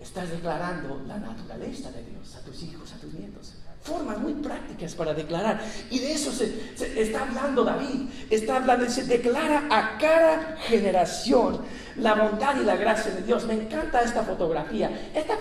Estás 0.01 0.31
declarando 0.31 1.03
la 1.07 1.19
naturaleza 1.19 1.93
de 1.93 2.03
Dios 2.03 2.35
a 2.35 2.41
tus 2.41 2.65
hijos, 2.65 2.93
a 2.93 2.97
tus 2.97 3.15
nietos 3.15 3.55
formas 3.85 4.19
muy 4.19 4.33
prácticas 4.33 4.95
para 4.95 5.13
declarar. 5.13 5.61
Y 5.91 5.99
de 5.99 6.13
eso 6.13 6.33
se, 6.33 6.73
está 6.99 7.23
hablando 7.23 7.65
David. 7.65 8.09
Está 8.31 8.57
hablando, 8.57 8.87
dice, 8.87 9.05
declara 9.05 9.65
a 9.71 9.99
cada 9.99 10.57
generación 10.67 11.61
la 11.97 12.15
bondad 12.15 12.59
y 12.61 12.65
la 12.65 12.77
gracia 12.77 13.13
de 13.13 13.23
Dios. 13.23 13.45
Me 13.45 13.53
encanta 13.53 14.01
esta 14.01 14.23
fotografía. 14.23 14.91
Esta, 15.15 15.35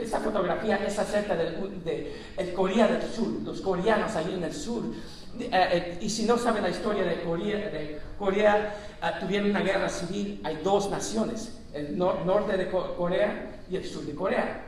esta 0.00 0.20
fotografía 0.20 0.76
es 0.76 0.98
acerca 0.98 1.36
del 1.36 1.84
de, 1.84 2.52
Corea 2.54 2.88
del 2.88 3.02
Sur, 3.02 3.28
los 3.44 3.60
coreanos 3.60 4.16
ahí 4.16 4.34
en 4.34 4.42
el 4.42 4.54
sur. 4.54 4.84
Eh, 5.38 5.48
eh, 5.52 5.98
y 6.00 6.08
si 6.08 6.24
no 6.24 6.38
saben 6.38 6.62
la 6.62 6.70
historia 6.70 7.04
de 7.04 7.22
Corea, 7.22 7.68
de 7.68 8.00
Corea 8.18 8.74
ah, 9.02 9.18
tuvieron 9.20 9.50
una 9.50 9.60
guerra 9.60 9.90
civil. 9.90 10.40
Hay 10.44 10.60
dos 10.64 10.90
naciones, 10.90 11.58
el 11.74 11.98
norte 11.98 12.56
de 12.56 12.70
Corea 12.70 13.60
y 13.70 13.76
el 13.76 13.84
sur 13.84 14.04
de 14.04 14.14
Corea. 14.14 14.64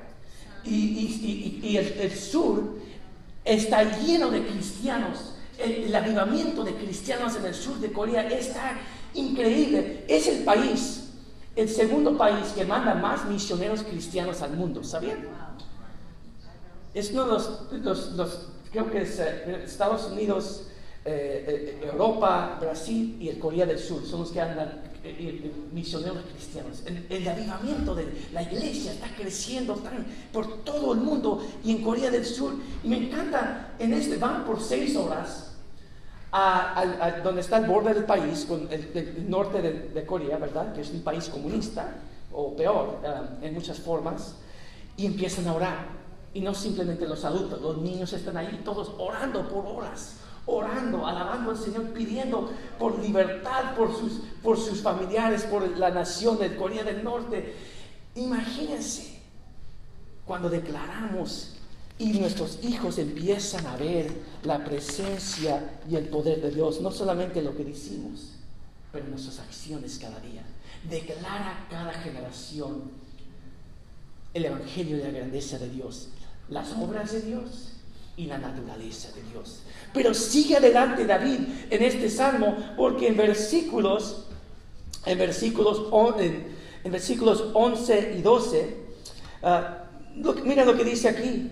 Y, 0.63 1.61
y, 1.63 1.77
el, 1.77 1.87
el 2.01 2.11
sur 2.11 2.84
está 3.45 3.99
lleno 3.99 4.31
de 4.31 4.47
cristianos. 4.47 5.35
El, 5.59 5.95
avivamiento 5.95 6.65
de 6.65 6.75
cristianos 6.75 7.37
en 7.37 7.45
el 7.45 7.55
sur 7.55 7.79
de 7.79 7.93
Corea 7.93 8.27
está 8.29 8.79
increíble. 9.15 10.05
Es 10.09 10.27
el 10.27 10.45
país, 10.45 11.11
el 11.55 11.69
segundo 11.69 12.17
país 12.17 12.49
que 12.55 12.65
manda 12.65 12.95
más 12.95 13.25
misioneros 13.27 13.83
cristianos 13.83 14.43
al 14.43 14.57
mundo. 14.57 14.83
¿Sabían? 14.83 15.29
Es 16.93 17.11
uno 17.11 17.25
de 17.25 17.79
los, 17.81 18.49
creo 18.73 18.91
que 18.91 19.03
es 19.03 19.19
eh, 19.19 19.63
Estados 19.65 20.11
Unidos, 20.11 20.65
eh, 21.05 21.79
eh, 21.83 21.89
Europa, 21.93 22.57
Brasil 22.61 23.17
y 23.21 23.29
el 23.29 23.39
Corea 23.39 23.67
del 23.67 23.79
Sur. 23.79 24.05
Son 24.05 24.21
los 24.21 24.33
que 24.33 24.41
andan 24.41 24.83
misioneros 25.73 26.25
cristianos. 26.33 26.83
El, 26.87 27.29
avivamiento 27.29 27.95
de 27.95 28.27
la 28.33 28.43
iglesia 28.43 28.93
está 28.93 29.09
creciendo 29.15 29.81
por 30.33 30.65
todo 30.65 30.95
el 30.95 31.01
mundo 31.01 31.47
y 31.63 31.73
en 31.73 31.83
Corea 31.83 32.11
del 32.11 32.25
Sur. 32.25 32.55
Y 32.83 32.89
me 32.89 33.07
encanta, 33.07 33.75
en 33.79 33.93
este 33.93 34.17
van 34.17 34.45
por 34.45 34.61
seis 34.61 34.97
horas 34.97 35.55
a, 36.33 37.21
donde 37.23 37.43
está 37.43 37.59
el 37.59 37.67
borde 37.67 37.95
del 37.95 38.05
país, 38.05 38.45
con 38.47 38.69
el, 38.71 39.29
norte 39.29 39.63
de, 39.63 40.07
Corea, 40.07 40.39
¿verdad? 40.39 40.73
Que 40.73 40.81
es 40.81 40.91
un 40.91 41.03
país 41.03 41.29
comunista, 41.29 41.95
o 42.33 42.57
peor, 42.57 43.01
eh, 43.05 43.47
en 43.47 43.55
muchas 43.55 43.79
formas, 43.79 44.35
y 44.97 45.07
empiezan 45.07 45.47
a 45.47 45.55
orar. 45.55 45.87
Y 46.33 46.41
no 46.41 46.53
simplemente 46.53 47.07
los 47.07 47.25
adultos, 47.25 47.61
los 47.61 47.79
niños 47.79 48.13
están 48.13 48.37
ahí 48.37 48.63
todos 48.65 48.93
orando 48.99 49.49
por 49.49 49.65
horas, 49.67 50.17
orando, 50.47 51.07
alabando 51.07 51.51
al 51.51 51.59
Señor, 51.59 51.93
pidiendo 51.93 52.51
por 52.79 52.99
libertad 52.99 53.75
por 53.77 53.97
sus, 53.97 54.21
por 54.43 54.59
sus 54.59 54.83
familiares, 54.83 55.45
por 55.45 55.67
la 55.79 55.91
nación 55.91 56.39
de 56.39 56.57
Corea 56.57 56.85
del 56.85 57.03
Norte. 57.03 57.55
Imagínense 58.15 59.21
cuando 60.25 60.49
declaramos 60.49 61.55
y 61.99 62.13
nuestros 62.19 62.59
hijos 62.65 62.99
empiezan 62.99 63.67
a 63.67 63.77
ver 63.77 64.13
la 64.43 64.65
presencia 64.65 65.81
y 65.89 65.97
el 65.97 66.09
poder 66.09 66.41
de 66.43 66.51
Dios, 66.51 66.81
no 66.81 66.91
solamente 66.91 67.41
lo 67.41 67.57
que 67.57 67.65
decimos, 67.65 68.33
pero 68.93 69.07
nuestras 69.07 69.39
acciones 69.39 69.99
cada 69.99 70.19
día. 70.21 70.43
Declara 70.89 71.67
cada 71.71 71.93
generación 71.93 72.91
el 74.35 74.45
Evangelio 74.45 74.97
de 74.97 75.05
la 75.05 75.19
grandeza 75.19 75.59
de 75.59 75.71
Dios, 75.71 76.09
las 76.49 76.73
obras 76.73 77.13
de 77.13 77.23
Dios 77.23 77.75
y 78.17 78.27
la 78.27 78.39
naturaleza 78.39 79.13
de 79.13 79.23
Dios. 79.31 79.63
Pero 79.95 80.13
sigue 80.13 80.57
adelante 80.57 81.07
David 81.07 81.39
en 81.71 81.83
este 81.83 82.11
salmo 82.11 82.57
porque 82.77 83.07
en 83.07 83.17
versículos, 83.17 84.27
en 85.07 85.17
versículos, 85.17 85.85
en, 86.19 86.93
versículos 86.93 87.45
11 87.55 88.17
y 88.19 88.23
12, 88.23 88.77
ah, 89.45 89.85
mira 90.45 90.65
lo 90.65 90.77
que 90.77 90.85
dice 90.85 91.09
aquí. 91.09 91.49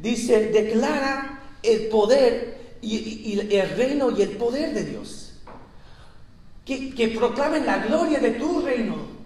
Dice, 0.00 0.48
declara 0.48 1.42
el 1.62 1.88
poder 1.88 2.78
y, 2.80 3.38
el 3.54 3.70
reino 3.76 4.10
y 4.10 4.22
el 4.22 4.30
poder 4.30 4.72
de 4.72 4.84
Dios. 4.84 5.34
Que, 6.64 6.94
que 6.94 7.08
proclamen 7.08 7.66
la 7.66 7.78
gloria 7.78 8.18
de 8.18 8.30
tu 8.32 8.60
reino 8.60 9.16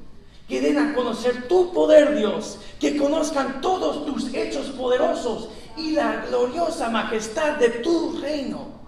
que 0.49 0.61
den 0.61 0.79
a 0.79 0.93
conocer 0.95 1.47
tu 1.47 1.73
poder, 1.73 2.17
Dios, 2.17 2.59
que 2.81 2.97
conozcan 2.97 3.61
todos 3.61 4.05
tus 4.05 4.35
hechos 4.35 4.67
poderosos 4.71 5.49
y 5.77 5.93
la 5.93 6.25
gloriosa 6.27 6.91
majestad 6.91 7.57
de 7.57 7.69
tu 7.69 8.21
reino. 8.21 8.81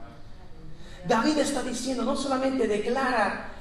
David 1.06 1.38
está 1.38 1.62
diciendo, 1.62 2.04
no 2.04 2.16
solamente 2.16 2.66
declara, 2.66 3.52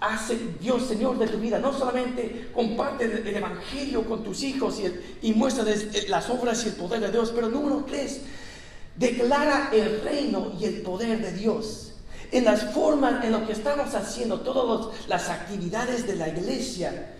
hace 0.00 0.38
Dios 0.60 0.86
Señor 0.86 1.18
de 1.18 1.26
tu 1.26 1.38
vida, 1.38 1.58
no 1.58 1.72
solamente 1.72 2.50
comparte 2.54 3.04
el, 3.04 3.26
Evangelio 3.26 4.04
con 4.04 4.22
tus 4.22 4.42
hijos 4.42 4.80
y, 5.22 5.32
muestra 5.32 5.64
las 6.08 6.28
obras 6.28 6.64
y 6.64 6.68
el 6.68 6.74
poder 6.74 7.00
de 7.00 7.10
Dios, 7.10 7.32
pero 7.34 7.48
número 7.48 7.84
tres, 7.86 8.20
declara 8.96 9.70
el 9.72 10.02
reino 10.02 10.52
y 10.58 10.66
el 10.66 10.82
poder 10.82 11.20
de 11.20 11.32
Dios 11.32 11.86
en 12.32 12.44
las 12.44 12.72
formas, 12.74 13.24
en 13.24 13.32
lo 13.32 13.46
que 13.46 13.52
estamos 13.52 13.94
haciendo, 13.94 14.40
todas 14.40 15.08
las 15.08 15.28
actividades 15.28 16.06
de 16.06 16.16
la 16.16 16.28
iglesia, 16.28 17.14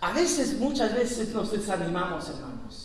a 0.00 0.12
veces, 0.12 0.58
muchas 0.58 0.94
veces 0.94 1.30
nos 1.30 1.50
desanimamos, 1.50 2.28
hermanos. 2.28 2.83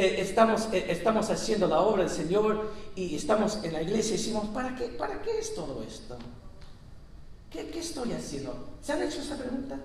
Eh, 0.00 0.18
estamos, 0.22 0.66
eh, 0.72 0.86
estamos 0.88 1.28
haciendo 1.28 1.66
la 1.66 1.80
obra 1.80 2.04
del 2.04 2.10
Señor 2.10 2.72
y 2.96 3.14
estamos 3.14 3.58
en 3.62 3.74
la 3.74 3.82
iglesia 3.82 4.14
y 4.14 4.16
decimos, 4.16 4.46
¿para 4.46 4.74
qué, 4.74 4.86
para 4.86 5.20
qué 5.20 5.38
es 5.38 5.54
todo 5.54 5.84
esto? 5.86 6.16
¿Qué, 7.50 7.68
¿Qué 7.68 7.80
estoy 7.80 8.14
haciendo? 8.14 8.70
¿Se 8.80 8.94
han 8.94 9.02
hecho 9.02 9.20
esa 9.20 9.36
pregunta? 9.36 9.76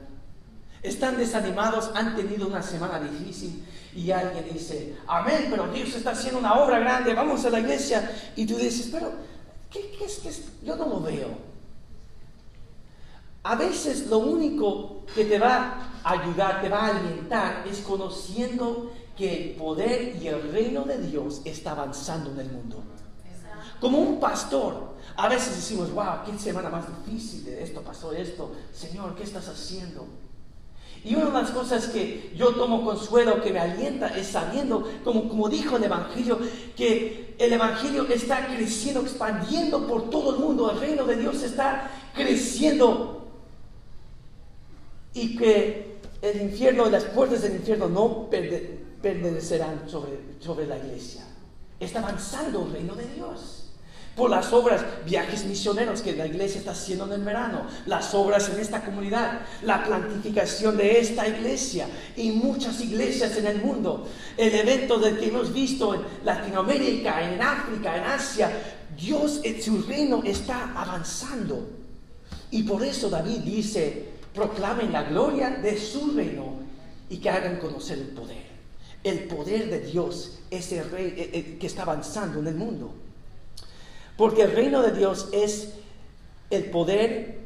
Están 0.82 1.18
desanimados, 1.18 1.92
han 1.96 2.16
tenido 2.16 2.48
una 2.48 2.64
semana 2.64 2.98
difícil 2.98 3.66
y 3.94 4.10
alguien 4.10 4.46
dice, 4.54 4.96
amén, 5.06 5.48
pero 5.50 5.68
Dios 5.68 5.94
está 5.94 6.12
haciendo 6.12 6.40
una 6.40 6.64
obra 6.64 6.80
grande, 6.80 7.14
vamos 7.14 7.44
a 7.44 7.50
la 7.50 7.60
iglesia. 7.60 8.10
Y 8.38 8.46
tú 8.46 8.56
dices, 8.56 8.88
pero, 8.90 9.12
¿qué, 9.70 9.98
qué 10.00 10.06
es 10.06 10.20
que 10.20 10.32
yo 10.66 10.78
no 10.78 10.88
lo 10.88 11.02
veo? 11.02 11.28
A 13.44 13.56
veces 13.56 14.08
lo 14.08 14.20
único 14.20 15.04
que 15.14 15.26
te 15.26 15.40
va 15.40 15.90
a 16.06 16.12
ayudar, 16.12 16.62
te 16.62 16.70
va 16.70 16.86
a 16.86 16.96
alimentar, 16.96 17.68
es 17.68 17.80
conociendo 17.80 18.94
que 19.16 19.50
el 19.50 19.56
poder 19.56 20.16
y 20.22 20.28
el 20.28 20.52
reino 20.52 20.84
de 20.84 20.98
Dios 20.98 21.42
está 21.46 21.72
avanzando 21.72 22.32
en 22.32 22.40
el 22.40 22.52
mundo. 22.52 22.84
Como 23.80 24.00
un 24.00 24.20
pastor, 24.20 24.96
a 25.16 25.30
veces 25.30 25.56
decimos, 25.56 25.92
wow, 25.92 26.24
qué 26.26 26.38
semana 26.38 26.70
más 26.70 26.86
difícil 27.06 27.46
de 27.46 27.64
esto, 27.64 27.82
pasó 27.82 28.12
esto. 28.14 28.52
Señor, 28.74 29.16
¿qué 29.16 29.24
estás 29.24 29.48
haciendo? 29.48 30.08
Y 31.04 31.14
una 31.14 31.26
de 31.26 31.34
las 31.34 31.52
cosas 31.52 31.88
que 31.88 32.34
yo 32.36 32.56
tomo 32.56 32.84
consuelo, 32.84 33.42
que 33.42 33.54
me 33.54 33.60
alienta, 33.60 34.08
es 34.08 34.28
sabiendo, 34.28 34.90
como, 35.04 35.30
como 35.30 35.50
dijo 35.50 35.78
el 35.78 35.84
Evangelio, 35.84 36.40
que 36.76 37.36
el 37.38 37.54
Evangelio 37.54 38.08
está 38.08 38.48
creciendo, 38.48 39.02
expandiendo 39.02 39.86
por 39.86 40.10
todo 40.10 40.36
el 40.36 40.42
mundo. 40.42 40.72
El 40.72 40.80
reino 40.80 41.06
de 41.06 41.18
Dios 41.18 41.44
está 41.44 41.92
creciendo 42.16 43.28
y 45.14 45.38
que 45.38 46.00
el 46.24 46.42
infierno, 46.42 46.90
las 46.90 47.04
puertas 47.04 47.44
del 47.44 47.58
infierno 47.58 47.88
no 47.88 48.28
permanecerán 49.06 49.88
sobre, 49.88 50.18
sobre 50.40 50.66
la 50.66 50.80
iglesia. 50.80 51.22
Está 51.80 52.00
avanzando 52.00 52.66
el 52.66 52.72
reino 52.74 52.96
de 52.96 53.06
Dios 53.06 53.66
por 54.16 54.32
las 54.32 54.52
obras, 54.52 54.84
viajes 55.06 55.46
misioneros 55.46 56.02
que 56.02 56.16
la 56.16 56.26
iglesia 56.26 56.58
está 56.58 56.72
haciendo 56.72 57.06
en 57.06 57.12
el 57.12 57.22
verano, 57.22 57.68
las 57.86 58.16
obras 58.16 58.50
en 58.50 58.60
esta 58.60 58.84
comunidad, 58.84 59.42
la 59.62 59.84
plantificación 59.84 60.76
de 60.78 61.00
esta 61.00 61.28
iglesia 61.28 61.88
y 62.16 62.32
muchas 62.32 62.82
iglesias 62.82 63.38
en 63.38 63.46
el 63.46 63.62
mundo, 63.62 64.08
el 64.38 64.56
evento 64.56 64.98
del 64.98 65.20
que 65.20 65.28
hemos 65.28 65.54
visto 65.54 65.94
en 65.94 66.02
Latinoamérica, 66.24 67.32
en 67.32 67.40
África, 67.40 67.98
en 67.98 68.04
Asia, 68.06 68.50
Dios 68.98 69.42
en 69.44 69.62
su 69.62 69.84
reino 69.84 70.24
está 70.26 70.72
avanzando. 70.76 71.70
Y 72.50 72.64
por 72.64 72.84
eso 72.84 73.12
David 73.12 73.42
dice, 73.42 74.14
proclamen 74.34 74.92
la 74.92 75.04
gloria 75.04 75.52
de 75.52 75.80
su 75.80 76.12
reino 76.16 76.56
y 77.08 77.18
que 77.18 77.30
hagan 77.30 77.58
conocer 77.60 78.00
el 78.00 78.08
poder. 78.08 78.45
El 79.06 79.26
poder 79.26 79.70
de 79.70 79.82
Dios 79.82 80.40
es 80.50 80.72
el 80.72 80.90
rey 80.90 81.14
eh, 81.16 81.30
eh, 81.32 81.58
que 81.60 81.68
está 81.68 81.84
avanzando 81.84 82.40
en 82.40 82.48
el 82.48 82.56
mundo. 82.56 82.92
Porque 84.18 84.42
el 84.42 84.52
reino 84.52 84.82
de 84.82 84.94
Dios 84.94 85.30
es 85.32 85.74
el 86.50 86.72
poder 86.72 87.38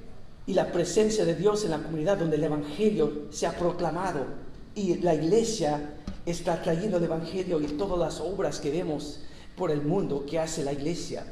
y 0.47 0.53
la 0.53 0.71
presencia 0.71 1.25
de 1.25 1.35
Dios 1.35 1.65
en 1.65 1.71
la 1.71 1.79
comunidad 1.79 2.17
donde 2.17 2.37
el 2.37 2.45
Evangelio 2.45 3.27
se 3.31 3.45
ha 3.45 3.51
proclamado 3.57 4.25
y 4.73 4.99
la 4.99 5.13
iglesia 5.13 5.95
está 6.25 6.61
trayendo 6.61 6.95
el 6.95 7.03
Evangelio 7.03 7.59
y 7.59 7.65
todas 7.65 7.99
las 7.99 8.21
obras 8.21 8.61
que 8.61 8.71
vemos 8.71 9.19
por 9.57 9.69
el 9.69 9.81
mundo 9.81 10.25
que 10.25 10.39
hace 10.39 10.63
la 10.63 10.71
iglesia. 10.71 11.25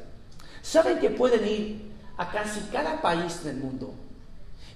¿Saben 0.62 1.00
que 1.00 1.10
pueden 1.10 1.48
ir 1.48 1.82
a 2.18 2.30
casi 2.30 2.60
cada 2.70 3.02
país 3.02 3.46
del 3.46 3.56
mundo? 3.56 3.94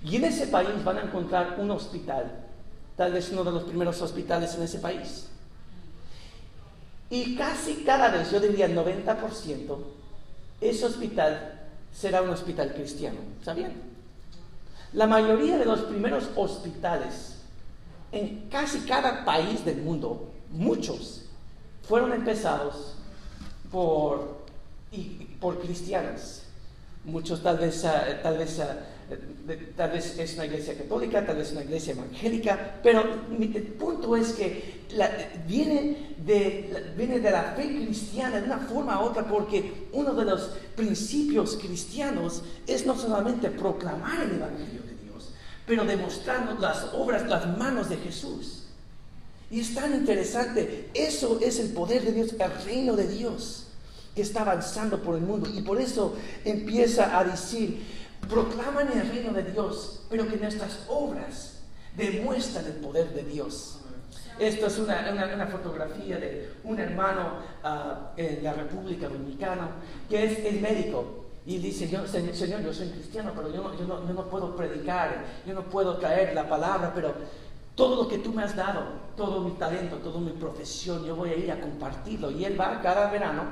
Y 0.02 0.16
en 0.16 0.24
ese 0.24 0.48
país 0.48 0.82
van 0.86 0.98
a 0.98 1.04
encontrar 1.04 1.58
un 1.60 1.72
hospital, 1.72 2.46
tal 2.96 3.12
vez 3.12 3.30
uno 3.34 3.44
de 3.44 3.52
los 3.52 3.64
primeros 3.64 4.02
hospitales 4.02 4.56
en 4.56 4.64
ese 4.64 4.80
país. 4.80 5.28
Y 7.12 7.36
casi 7.36 7.84
cada 7.84 8.10
vez, 8.10 8.32
yo 8.32 8.40
diría 8.40 8.68
el 8.68 8.76
90%, 8.76 9.78
ese 10.62 10.86
hospital 10.86 11.60
será 11.94 12.22
un 12.22 12.30
hospital 12.30 12.74
cristiano. 12.74 13.20
¿Sabían? 13.44 13.74
La 14.94 15.08
mayoría 15.08 15.58
de 15.58 15.66
los 15.66 15.82
primeros 15.82 16.30
hospitales 16.38 17.36
en 18.14 18.48
casi 18.50 18.80
cada 18.80 19.26
país 19.26 19.66
del 19.66 19.82
mundo, 19.82 20.32
muchos, 20.52 21.24
fueron 21.88 22.14
empezados 22.14 22.96
por, 23.70 24.38
por 25.42 25.60
cristianos. 25.60 26.44
Muchos 27.04 27.44
tal 27.44 27.58
vez, 27.58 27.84
ah, 27.84 28.06
tal 28.24 28.38
vez 28.38 28.58
ah, 28.60 28.78
tal 29.76 29.92
vez 29.92 30.18
es 30.18 30.36
una 30.36 30.46
iglesia 30.46 30.78
católica, 30.78 31.26
tal 31.26 31.38
vez 31.38 31.52
una 31.52 31.64
iglesia 31.64 31.94
evangélica, 31.94 32.80
pero 32.82 33.04
el 33.40 33.64
punto 33.78 34.16
es 34.16 34.34
que 34.34 34.82
viene, 35.48 36.16
de, 36.26 36.94
viene 36.96 37.20
de 37.20 37.32
la 37.32 37.54
fe 37.56 37.68
cristiana 37.68 38.40
de 38.40 38.46
una 38.46 38.60
forma 38.60 39.02
u 39.02 39.06
otra 39.06 39.28
porque 39.28 39.88
uno 39.94 40.14
de 40.14 40.26
los 40.26 40.52
principios 40.76 41.58
cristianos 41.58 42.44
es 42.68 42.86
no 42.86 42.96
solamente 42.98 43.50
proclamar 43.50 44.22
el 44.22 44.36
Evangelio 44.36 44.82
de 44.84 45.04
Dios, 45.04 45.30
pero 45.66 45.86
demostrando 45.86 46.60
las 46.60 46.94
obras, 46.94 47.28
las 47.28 47.58
manos 47.58 47.90
de 47.90 47.98
Jesús. 47.98 48.64
Y 49.50 49.60
es 49.60 49.74
tan 49.74 49.94
interesante, 49.94 50.90
eso 50.94 51.40
es 51.42 51.60
el 51.60 51.72
poder 51.72 52.04
de 52.04 52.14
Dios, 52.14 52.34
el 52.34 52.66
reino 52.66 52.96
de 52.96 53.08
Dios 53.08 53.68
que 54.16 54.22
está 54.22 54.42
avanzando 54.42 55.02
por 55.02 55.16
el 55.16 55.22
mundo. 55.22 55.50
Y 55.54 55.62
por 55.62 55.80
eso 55.80 56.16
empieza 56.44 57.18
a 57.18 57.24
decir, 57.24 57.82
proclaman 58.30 58.92
el 58.92 59.10
reino 59.10 59.34
de 59.34 59.44
Dios, 59.44 60.04
pero 60.10 60.28
que 60.28 60.38
nuestras 60.38 60.86
obras 60.88 61.62
demuestran 61.96 62.66
el 62.66 62.74
poder 62.74 63.14
de 63.14 63.24
Dios. 63.24 63.80
Esto 64.40 64.68
es 64.68 64.80
una, 64.80 65.48
fotografía 65.52 66.18
de 66.18 66.54
un 66.64 66.80
hermano 66.80 67.34
ah, 67.64 68.12
en 68.18 68.44
la 68.44 68.54
República 68.54 69.08
Dominicana 69.08 69.70
que 70.10 70.24
es 70.24 70.46
el 70.46 70.62
médico. 70.62 71.26
Y 71.46 71.58
dice, 71.58 71.90
yo, 71.90 72.06
Señor, 72.08 72.62
yo 72.62 72.72
soy 72.72 72.90
cristiano, 72.90 73.32
pero 73.36 73.52
yo 73.52 73.64
no, 73.64 73.78
yo, 73.78 73.86
no, 73.86 74.08
yo 74.08 74.14
no 74.14 74.26
puedo 74.26 74.56
predicar, 74.56 75.26
yo 75.46 75.56
no 75.56 75.64
puedo 75.64 75.98
traer 75.98 76.36
la 76.36 76.48
palabra, 76.48 76.92
pero 76.94 77.14
todo 77.76 78.04
lo 78.04 78.08
que 78.08 78.20
tú 78.20 78.32
me 78.32 78.44
has 78.44 78.56
dado, 78.56 78.84
todo 79.18 79.42
mi 79.42 79.52
talento, 79.52 79.98
toda 79.98 80.20
mi 80.20 80.32
profesión, 80.32 81.04
yo 81.04 81.16
voy 81.16 81.32
a 81.32 81.36
ir 81.36 81.52
a 81.52 81.60
compartirlo. 81.60 82.30
Y 82.30 82.46
él 82.46 82.60
va 82.60 82.80
cada 82.82 83.10
verano 83.10 83.46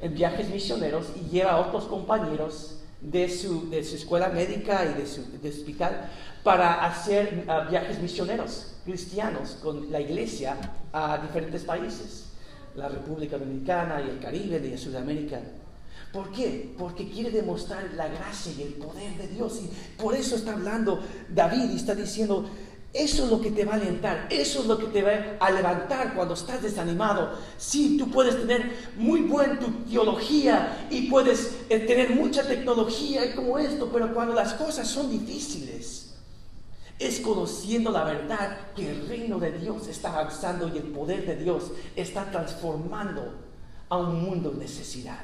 en 0.00 0.14
viajes 0.14 0.48
misioneros 0.50 1.12
y 1.14 1.28
lleva 1.28 1.52
a 1.52 1.60
otros 1.60 1.84
compañeros 1.84 2.79
de 3.00 3.28
su, 3.28 3.70
de 3.70 3.82
su 3.82 3.96
escuela 3.96 4.28
médica 4.28 4.84
y 4.84 5.00
de 5.00 5.06
su 5.06 5.22
de 5.40 5.48
hospital 5.48 6.10
para 6.42 6.84
hacer 6.84 7.44
ah, 7.48 7.66
viajes 7.68 8.00
misioneros 8.00 8.74
cristianos 8.84 9.58
con 9.62 9.90
la 9.90 10.00
iglesia 10.00 10.56
a 10.92 11.18
diferentes 11.18 11.64
países, 11.64 12.26
la 12.74 12.88
República 12.88 13.38
Dominicana 13.38 14.00
y 14.00 14.10
el 14.10 14.18
Caribe 14.18 14.58
y 14.66 14.78
Sudamérica. 14.78 15.40
¿Por 16.12 16.32
qué? 16.32 16.74
Porque 16.76 17.08
quiere 17.08 17.30
demostrar 17.30 17.84
la 17.94 18.08
gracia 18.08 18.52
y 18.58 18.62
el 18.62 18.72
poder 18.74 19.16
de 19.16 19.28
Dios. 19.28 19.60
Y 19.62 20.00
por 20.00 20.14
eso 20.14 20.34
está 20.34 20.54
hablando 20.54 21.00
David 21.28 21.70
y 21.70 21.76
está 21.76 21.94
diciendo, 21.94 22.50
eso 22.92 23.24
es 23.24 23.30
lo 23.30 23.40
que 23.40 23.52
te 23.52 23.64
va 23.64 23.74
a 23.74 23.76
alentar, 23.76 24.26
eso 24.30 24.60
es 24.60 24.66
lo 24.66 24.76
que 24.76 24.86
te 24.86 25.02
va 25.02 25.36
a 25.38 25.50
levantar 25.52 26.12
cuando 26.14 26.34
estás 26.34 26.60
desanimado. 26.60 27.38
Sí, 27.56 27.96
tú 27.96 28.10
puedes 28.10 28.36
tener 28.36 28.90
muy 28.96 29.20
buena 29.22 29.60
teología 29.88 30.88
y 30.90 31.08
puedes 31.08 31.58
eh, 31.68 31.78
tener 31.80 32.10
mucha 32.10 32.42
tecnología 32.46 33.24
y 33.26 33.34
como 33.34 33.58
esto, 33.58 33.88
pero 33.92 34.12
cuando 34.12 34.34
las 34.34 34.54
cosas 34.54 34.88
son 34.88 35.08
difíciles, 35.08 36.14
es 36.98 37.20
conociendo 37.20 37.92
la 37.92 38.02
verdad 38.02 38.58
que 38.74 38.90
el 38.90 39.06
reino 39.06 39.38
de 39.38 39.52
Dios 39.52 39.86
está 39.86 40.12
avanzando 40.12 40.68
y 40.68 40.78
el 40.78 40.84
poder 40.84 41.24
de 41.24 41.36
Dios 41.36 41.70
está 41.94 42.28
transformando 42.32 43.34
a 43.88 43.98
un 43.98 44.20
mundo 44.20 44.50
en 44.50 44.58
necesidad. 44.58 45.20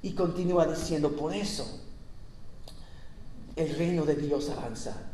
Y 0.00 0.14
continúa 0.14 0.66
diciendo, 0.66 1.12
por 1.12 1.34
eso 1.34 1.80
el 3.56 3.76
reino 3.76 4.04
de 4.04 4.16
Dios 4.16 4.48
avanza 4.48 5.11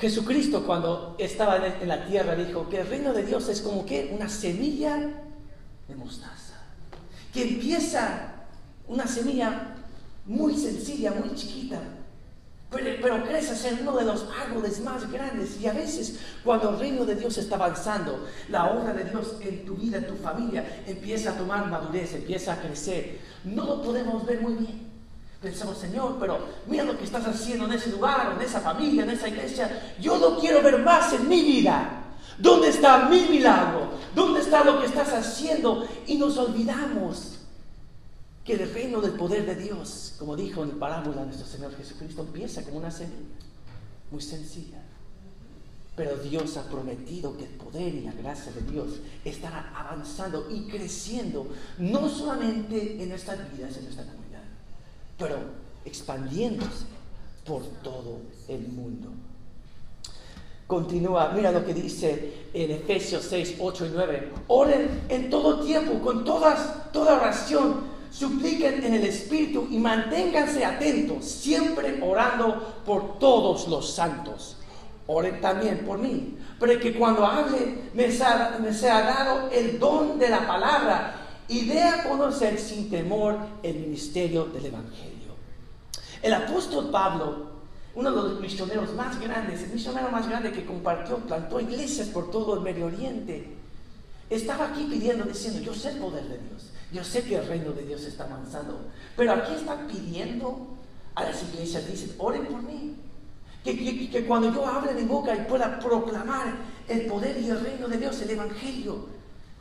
Jesucristo 0.00 0.64
cuando 0.64 1.14
estaba 1.18 1.56
en 1.56 1.88
la 1.88 2.06
tierra 2.06 2.34
dijo 2.34 2.68
que 2.68 2.80
el 2.80 2.86
reino 2.86 3.12
de 3.12 3.24
Dios 3.24 3.48
es 3.48 3.60
como 3.60 3.84
que 3.84 4.10
una 4.14 4.28
semilla 4.28 4.96
de 5.88 5.94
mostaza, 5.94 6.54
que 7.34 7.42
empieza 7.42 8.32
una 8.88 9.06
semilla 9.06 9.74
muy 10.24 10.56
sencilla, 10.56 11.12
muy 11.12 11.34
chiquita, 11.34 11.80
pero, 12.70 13.24
crece 13.24 13.50
a 13.50 13.56
ser 13.56 13.78
uno 13.82 13.96
de 13.96 14.04
los 14.04 14.26
árboles 14.40 14.80
más 14.80 15.10
grandes. 15.10 15.60
Y 15.60 15.66
a 15.66 15.72
veces 15.72 16.20
cuando 16.44 16.70
el 16.70 16.78
reino 16.78 17.04
de 17.04 17.16
Dios 17.16 17.36
está 17.36 17.56
avanzando, 17.56 18.26
la 18.48 18.70
obra 18.70 18.92
de 18.92 19.04
Dios 19.04 19.36
en 19.40 19.64
tu 19.64 19.74
vida, 19.74 19.98
en 19.98 20.06
tu 20.06 20.14
familia, 20.14 20.82
empieza 20.86 21.32
a 21.32 21.36
tomar 21.36 21.66
madurez, 21.66 22.14
empieza 22.14 22.52
a 22.52 22.60
crecer. 22.60 23.18
No 23.44 23.64
lo 23.66 23.82
podemos 23.82 24.24
ver 24.24 24.40
muy 24.40 24.54
bien. 24.54 24.89
Pensamos, 25.40 25.78
Señor, 25.78 26.18
pero 26.20 26.38
mira 26.66 26.84
lo 26.84 26.98
que 26.98 27.04
estás 27.04 27.26
haciendo 27.26 27.64
en 27.64 27.72
ese 27.72 27.90
lugar, 27.90 28.34
en 28.36 28.42
esa 28.42 28.60
familia, 28.60 29.04
en 29.04 29.10
esa 29.10 29.28
iglesia. 29.28 29.94
Yo 29.98 30.18
lo 30.18 30.38
quiero 30.38 30.62
ver 30.62 30.78
más 30.82 31.14
en 31.14 31.28
mi 31.28 31.42
vida. 31.42 32.04
¿Dónde 32.38 32.68
está 32.68 33.08
mi 33.08 33.22
milagro? 33.22 33.88
¿Dónde 34.14 34.40
está 34.40 34.64
lo 34.64 34.80
que 34.80 34.86
estás 34.86 35.12
haciendo? 35.14 35.86
Y 36.06 36.16
nos 36.16 36.36
olvidamos 36.36 37.38
que 38.44 38.52
el 38.54 38.72
reino 38.72 39.00
del 39.00 39.12
poder 39.12 39.46
de 39.46 39.54
Dios, 39.54 40.14
como 40.18 40.36
dijo 40.36 40.62
en 40.62 40.70
la 40.70 40.74
parábola 40.74 41.24
nuestro 41.24 41.46
Señor 41.46 41.74
Jesucristo, 41.74 42.22
empieza 42.22 42.62
como 42.62 42.76
una 42.76 42.90
semilla, 42.90 43.36
muy 44.10 44.20
sencilla. 44.20 44.82
Pero 45.96 46.16
Dios 46.16 46.56
ha 46.58 46.64
prometido 46.64 47.36
que 47.36 47.44
el 47.44 47.50
poder 47.52 47.94
y 47.94 48.02
la 48.02 48.12
gracia 48.12 48.52
de 48.52 48.62
Dios 48.70 49.00
estará 49.24 49.72
avanzando 49.74 50.48
y 50.50 50.66
creciendo, 50.68 51.46
no 51.78 52.08
solamente 52.08 53.02
en 53.02 53.08
nuestras 53.08 53.38
vidas, 53.54 53.76
en 53.76 53.84
nuestra 53.84 54.04
pero 55.20 55.36
expandiéndose 55.84 56.86
por 57.44 57.62
todo 57.82 58.18
el 58.48 58.66
mundo. 58.68 59.10
Continúa, 60.66 61.32
mira 61.34 61.52
lo 61.52 61.64
que 61.64 61.74
dice 61.74 62.48
en 62.54 62.70
Efesios 62.70 63.24
6, 63.28 63.56
8 63.60 63.86
y 63.86 63.90
9. 63.92 64.32
Oren 64.48 65.02
en 65.08 65.28
todo 65.28 65.60
tiempo, 65.60 66.00
con 66.00 66.24
todas, 66.24 66.90
toda 66.92 67.16
oración, 67.16 67.90
supliquen 68.10 68.84
en 68.84 68.94
el 68.94 69.04
Espíritu 69.04 69.66
y 69.70 69.78
manténganse 69.78 70.64
atentos, 70.64 71.24
siempre 71.24 72.00
orando 72.02 72.82
por 72.86 73.18
todos 73.18 73.68
los 73.68 73.92
santos. 73.92 74.56
Oren 75.08 75.40
también 75.40 75.80
por 75.84 75.98
mí, 75.98 76.36
para 76.60 76.78
que 76.78 76.96
cuando 76.96 77.26
hable 77.26 77.90
me 77.92 78.12
sea, 78.12 78.56
me 78.62 78.72
sea 78.72 79.02
dado 79.02 79.50
el 79.50 79.80
don 79.80 80.20
de 80.20 80.28
la 80.28 80.46
palabra 80.46 81.16
y 81.48 81.64
dé 81.64 81.82
a 81.82 82.04
conocer 82.04 82.58
sin 82.60 82.88
temor 82.88 83.36
el 83.64 83.74
ministerio 83.74 84.44
del 84.44 84.66
Evangelio. 84.66 85.09
El 86.22 86.34
apóstol 86.34 86.90
Pablo, 86.90 87.50
uno 87.94 88.10
de 88.10 88.16
los 88.16 88.40
misioneros 88.40 88.94
más 88.94 89.18
grandes, 89.20 89.62
el 89.62 89.70
misionero 89.70 90.10
más 90.10 90.28
grande 90.28 90.52
que 90.52 90.64
compartió, 90.64 91.16
plantó 91.18 91.60
iglesias 91.60 92.08
por 92.08 92.30
todo 92.30 92.54
el 92.54 92.60
Medio 92.60 92.86
Oriente, 92.86 93.56
estaba 94.28 94.68
aquí 94.68 94.86
pidiendo, 94.90 95.24
diciendo, 95.24 95.60
yo 95.60 95.74
sé 95.74 95.90
el 95.90 95.98
poder 95.98 96.24
de 96.24 96.38
Dios, 96.38 96.70
yo 96.92 97.02
sé 97.02 97.22
que 97.24 97.36
el 97.36 97.46
reino 97.46 97.72
de 97.72 97.82
Dios 97.82 98.02
está 98.04 98.24
avanzando, 98.24 98.78
pero 99.16 99.32
aquí 99.32 99.54
están 99.54 99.86
pidiendo 99.88 100.68
a 101.14 101.24
las 101.24 101.42
iglesias, 101.42 101.86
dicen, 101.90 102.14
oren 102.18 102.46
por 102.46 102.62
mí, 102.62 102.94
que, 103.64 104.24
cuando 104.26 104.52
yo 104.54 104.66
hable 104.66 104.94
mi 104.94 105.04
boca 105.04 105.34
y 105.34 105.40
pueda 105.42 105.78
proclamar 105.78 106.54
el 106.88 107.06
poder 107.06 107.38
y 107.40 107.50
el 107.50 107.60
reino 107.60 107.88
de 107.88 107.98
Dios, 107.98 108.20
el 108.22 108.30
Evangelio, 108.30 109.06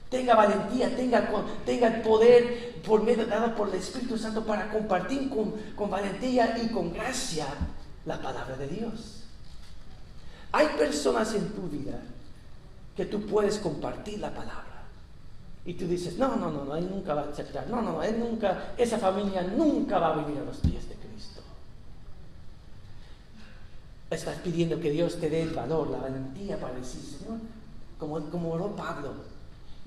tenga 0.10 0.36
valentía, 0.36 0.96
tenga, 0.96 1.88
el 1.88 2.02
poder 2.02 2.82
por 2.86 3.04
medio 3.04 3.26
dado 3.28 3.56
por 3.56 3.70
el 3.70 3.76
Espíritu 3.76 4.18
Santo 4.18 4.44
para 4.44 4.72
compartir 4.72 5.30
con, 5.30 5.90
valentía 5.90 6.58
y 6.64 6.70
con 6.70 6.92
gracia 6.92 7.46
la 8.06 8.20
palabra 8.20 8.58
de 8.58 8.68
Dios. 8.68 9.24
Hay 10.52 10.68
personas 10.78 11.34
en 11.36 11.50
tu 11.50 11.62
vida 11.70 12.00
que 12.98 13.06
tú 13.06 13.26
puedes 13.28 13.60
compartir 13.60 14.20
la 14.20 14.34
palabra. 14.34 14.66
Y 15.64 15.76
tú 15.76 15.88
dices, 15.88 16.18
no, 16.18 16.36
no, 16.36 16.50
no, 16.50 16.66
no, 16.66 16.76
él 16.76 16.90
nunca 16.90 17.14
va 17.14 17.22
a 17.22 17.30
aceptar. 17.30 17.68
No, 17.68 17.82
no, 17.82 18.02
él 18.02 18.20
nunca, 18.20 18.74
esa 18.78 18.98
familia 18.98 19.44
nunca 19.44 20.00
va 20.00 20.14
a 20.14 20.24
vivir 20.24 20.42
a 20.42 20.46
los 20.46 20.58
pies 20.58 20.90
de 20.90 20.96
Cristo. 20.96 21.42
Estás 24.10 24.38
pidiendo 24.40 24.80
que 24.80 24.90
Dios 24.90 25.20
te 25.20 25.30
dé 25.30 25.44
el 25.44 25.52
valor, 25.52 25.92
la 25.92 26.00
valentía 26.00 26.60
para 26.60 26.74
decir, 26.74 27.02
Señor, 27.02 27.38
como, 28.00 28.20
como 28.32 28.54
oró 28.54 28.76
Pablo, 28.76 29.14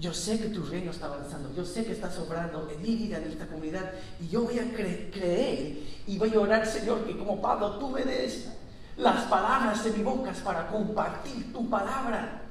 yo 0.02 0.12
sé 0.12 0.36
que 0.36 0.48
tu 0.48 0.64
reino 0.64 0.90
está 0.90 1.06
avanzando, 1.06 1.54
yo 1.54 1.64
sé 1.64 1.84
que 1.84 1.92
estás 1.92 2.18
obrando 2.18 2.68
en 2.68 2.82
mi 2.82 2.96
vida, 2.96 3.18
en 3.18 3.30
esta 3.30 3.46
comunidad, 3.46 3.92
y 4.20 4.28
yo 4.28 4.42
voy 4.42 4.58
a 4.58 4.68
creer 4.74 5.78
y 6.08 6.18
voy 6.18 6.34
a 6.34 6.40
orar, 6.40 6.66
Señor, 6.66 7.04
que 7.04 7.16
como 7.16 7.40
Pablo 7.40 7.78
tú 7.78 7.88
me 7.88 8.02
des 8.02 8.48
las 8.96 9.26
palabras 9.26 9.84
de 9.84 9.92
mi 9.92 10.02
boca 10.02 10.32
para 10.42 10.66
compartir 10.66 11.52
tu 11.52 11.70
palabra. 11.70 12.42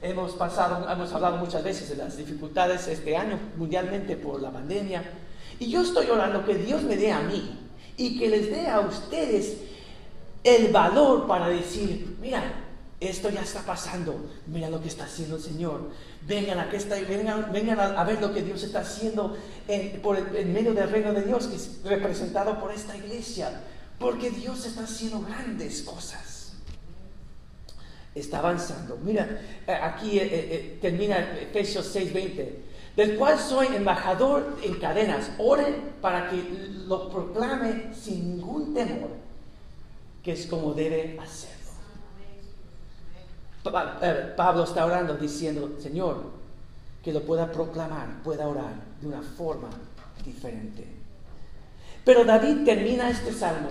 Hemos 0.00 0.34
pasado, 0.34 0.88
hemos 0.88 1.12
hablado 1.12 1.38
muchas 1.38 1.64
veces 1.64 1.88
de 1.88 1.96
las 1.96 2.16
dificultades 2.16 2.86
este 2.86 3.16
año 3.16 3.36
mundialmente 3.56 4.14
por 4.14 4.40
la 4.40 4.52
pandemia, 4.52 5.02
y 5.58 5.68
yo 5.68 5.82
estoy 5.82 6.08
orando 6.10 6.44
que 6.44 6.54
Dios 6.54 6.84
me 6.84 6.96
dé 6.96 7.10
a 7.10 7.22
mí 7.22 7.58
y 7.96 8.20
que 8.20 8.28
les 8.28 8.50
dé 8.50 8.68
a 8.68 8.78
ustedes 8.78 9.56
el 10.44 10.70
valor 10.70 11.26
para 11.26 11.48
decir, 11.48 12.16
mira, 12.20 12.69
esto 13.00 13.30
ya 13.30 13.40
está 13.40 13.62
pasando, 13.62 14.30
mira 14.46 14.68
lo 14.68 14.82
que 14.82 14.88
está 14.88 15.04
haciendo 15.04 15.36
el 15.36 15.42
Señor. 15.42 15.90
Vengan, 16.28 16.58
a, 16.58 16.70
está, 16.70 16.96
vengan, 16.96 17.50
vengan 17.50 17.80
a, 17.80 18.04
ver 18.04 18.20
lo 18.20 18.32
que 18.32 18.42
Dios 18.42 18.62
está 18.62 18.80
haciendo 18.80 19.36
en, 19.66 20.02
por 20.02 20.18
en 20.18 20.52
medio 20.52 20.74
del 20.74 20.90
reino 20.90 21.14
de 21.14 21.22
Dios, 21.22 21.46
que 21.46 21.56
es 21.56 21.80
representado 21.82 22.60
por 22.60 22.70
esta 22.72 22.94
iglesia. 22.94 23.62
Porque 23.98 24.30
Dios 24.30 24.66
está 24.66 24.84
haciendo 24.84 25.22
grandes 25.22 25.82
cosas. 25.82 26.52
Está 28.14 28.38
avanzando. 28.38 28.98
Mira, 29.02 29.40
eh, 29.66 29.72
aquí 29.72 30.18
eh, 30.18 30.28
eh, 30.30 30.78
termina 30.80 31.38
Efesios 31.38 31.94
6:20 31.94 32.70
del 32.96 33.16
cual 33.16 33.38
soy 33.38 33.68
embajador 33.68 34.58
en 34.62 34.74
cadenas. 34.74 35.30
Oren 35.38 35.94
para 36.02 36.28
que 36.28 36.42
lo 36.86 37.08
proclame 37.08 37.94
sin 37.94 38.36
ningún 38.36 38.74
temor, 38.74 39.10
que 40.22 40.32
es 40.32 40.46
como 40.46 40.74
debe 40.74 41.18
hacer. 41.18 41.59
Pablo 43.62 44.64
está 44.64 44.86
orando 44.86 45.14
diciendo, 45.14 45.76
Señor, 45.78 46.22
que 47.02 47.12
lo 47.12 47.22
pueda 47.22 47.50
proclamar, 47.50 48.22
pueda 48.22 48.48
orar 48.48 48.74
de 49.00 49.06
una 49.06 49.22
forma 49.22 49.68
diferente. 50.24 50.86
Pero 52.04 52.24
David 52.24 52.64
termina 52.64 53.10
este 53.10 53.32
salmo 53.32 53.68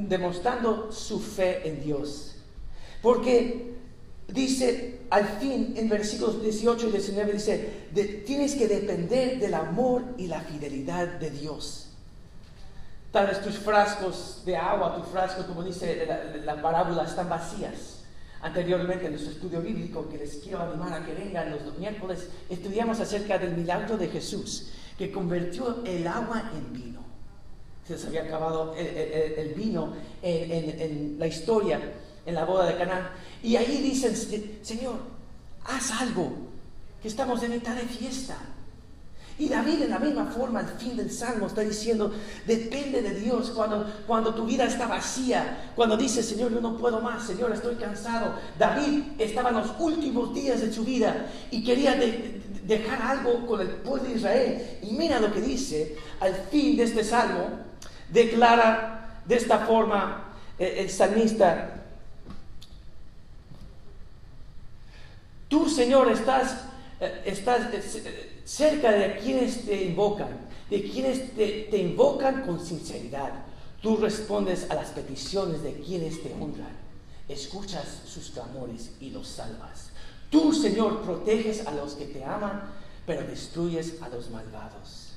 demostrando 0.00 0.90
su 0.90 1.20
fe 1.20 1.68
en 1.68 1.82
Dios. 1.82 2.36
Porque 3.00 3.76
dice 4.26 5.02
al 5.10 5.24
fin, 5.24 5.74
en 5.76 5.88
versículos 5.88 6.42
18 6.42 6.88
y 6.88 6.92
19, 6.92 7.32
dice, 7.32 7.88
tienes 8.26 8.56
que 8.56 8.66
depender 8.66 9.38
del 9.38 9.54
amor 9.54 10.02
y 10.18 10.26
la 10.26 10.40
fidelidad 10.40 11.06
de 11.06 11.30
Dios. 11.30 11.90
Tal 13.12 13.28
vez 13.28 13.40
tus 13.40 13.56
frascos 13.56 14.42
de 14.44 14.56
agua, 14.56 15.00
como 15.46 15.62
dice 15.62 16.08
la 16.44 16.60
parábola, 16.60 17.04
están 17.04 17.28
vacías 17.28 17.95
anteriormente 18.42 19.06
en 19.06 19.12
nuestro 19.12 19.32
estudio 19.32 19.60
bíblico, 19.60 20.08
que 20.08 20.18
les 20.18 20.36
quiero 20.36 20.60
animar 20.60 20.92
a 20.92 21.04
que 21.04 21.14
vengan 21.14 21.50
los 21.50 21.78
miércoles, 21.78 22.28
estudiamos 22.48 23.00
acerca 23.00 23.38
del 23.38 23.56
milagro 23.56 23.96
de 23.96 24.08
Jesús, 24.08 24.68
que 24.98 25.10
convirtió 25.10 25.82
el 25.84 26.06
agua 26.06 26.50
en 26.54 26.72
vino. 26.72 27.00
Se 27.86 27.94
les 27.94 28.04
había 28.06 28.22
acabado 28.24 28.74
el, 28.76 29.54
vino 29.54 29.94
en, 30.20 31.18
la 31.18 31.26
historia, 31.26 31.80
en 32.24 32.34
la 32.34 32.44
boda 32.44 32.66
de 32.66 32.76
Canaán. 32.76 33.10
Y 33.42 33.56
ahí 33.56 33.80
dicen, 33.80 34.16
Señor, 34.62 34.98
haz 35.64 35.92
algo, 36.00 36.32
que 37.00 37.08
estamos 37.08 37.42
en 37.42 37.52
mitad 37.52 37.76
de 37.76 37.82
fiesta. 37.82 38.36
Y 39.38 39.50
David 39.50 39.82
en 39.82 39.90
la 39.90 39.98
misma 39.98 40.26
forma 40.26 40.60
al 40.60 40.68
fin 40.78 40.96
del 40.96 41.10
Salmo 41.10 41.46
está 41.46 41.60
diciendo, 41.60 42.10
depende 42.46 43.02
de 43.02 43.20
Dios 43.20 43.50
cuando, 43.50 43.86
cuando 44.06 44.34
tu 44.34 44.46
vida 44.46 44.64
está 44.64 44.86
vacía, 44.86 45.72
cuando 45.76 45.96
dices, 45.96 46.26
Señor, 46.26 46.52
yo 46.52 46.60
no 46.62 46.78
puedo 46.78 47.00
más, 47.00 47.26
Señor, 47.26 47.52
estoy 47.52 47.74
cansado. 47.74 48.34
David 48.58 49.02
estaba 49.18 49.50
en 49.50 49.56
los 49.56 49.72
últimos 49.78 50.32
días 50.32 50.62
de 50.62 50.72
su 50.72 50.84
vida 50.84 51.26
y 51.50 51.62
quería 51.62 51.94
dejar 52.64 53.02
algo 53.02 53.46
con 53.46 53.60
el 53.60 53.68
pueblo 53.68 54.08
de 54.08 54.14
Israel. 54.14 54.78
Y 54.82 54.92
mira 54.92 55.20
lo 55.20 55.30
que 55.32 55.42
dice 55.42 55.96
al 56.20 56.34
fin 56.50 56.76
de 56.78 56.84
este 56.84 57.04
Salmo, 57.04 57.60
declara 58.10 59.20
de 59.26 59.36
esta 59.36 59.58
forma 59.60 60.32
eh, 60.58 60.76
el 60.78 60.90
salmista, 60.90 61.82
tú, 65.48 65.68
Señor, 65.68 66.10
estás, 66.10 66.64
eh, 67.00 67.22
estás 67.26 67.62
eh, 67.74 68.35
cerca 68.46 68.92
de 68.92 69.18
quienes 69.18 69.66
te 69.66 69.84
invocan, 69.84 70.28
de 70.70 70.82
quienes 70.88 71.34
te, 71.34 71.76
invocan 71.76 72.46
con 72.46 72.64
sinceridad. 72.64 73.32
Tú 73.82 73.96
respondes 73.96 74.70
a 74.70 74.74
las 74.74 74.90
peticiones 74.90 75.62
de 75.62 75.74
quienes 75.74 76.22
te 76.22 76.32
honran, 76.32 76.74
escuchas 77.28 78.02
sus 78.06 78.30
clamores 78.30 78.92
y 79.00 79.10
los 79.10 79.26
salvas. 79.28 79.90
Tú, 80.30 80.52
Señor, 80.52 81.02
proteges 81.02 81.66
a 81.66 81.72
los 81.72 81.94
que 81.94 82.06
te 82.06 82.24
aman, 82.24 82.62
pero 83.04 83.26
destruyes 83.26 84.00
a 84.00 84.08
los 84.08 84.30
malvados. 84.30 85.12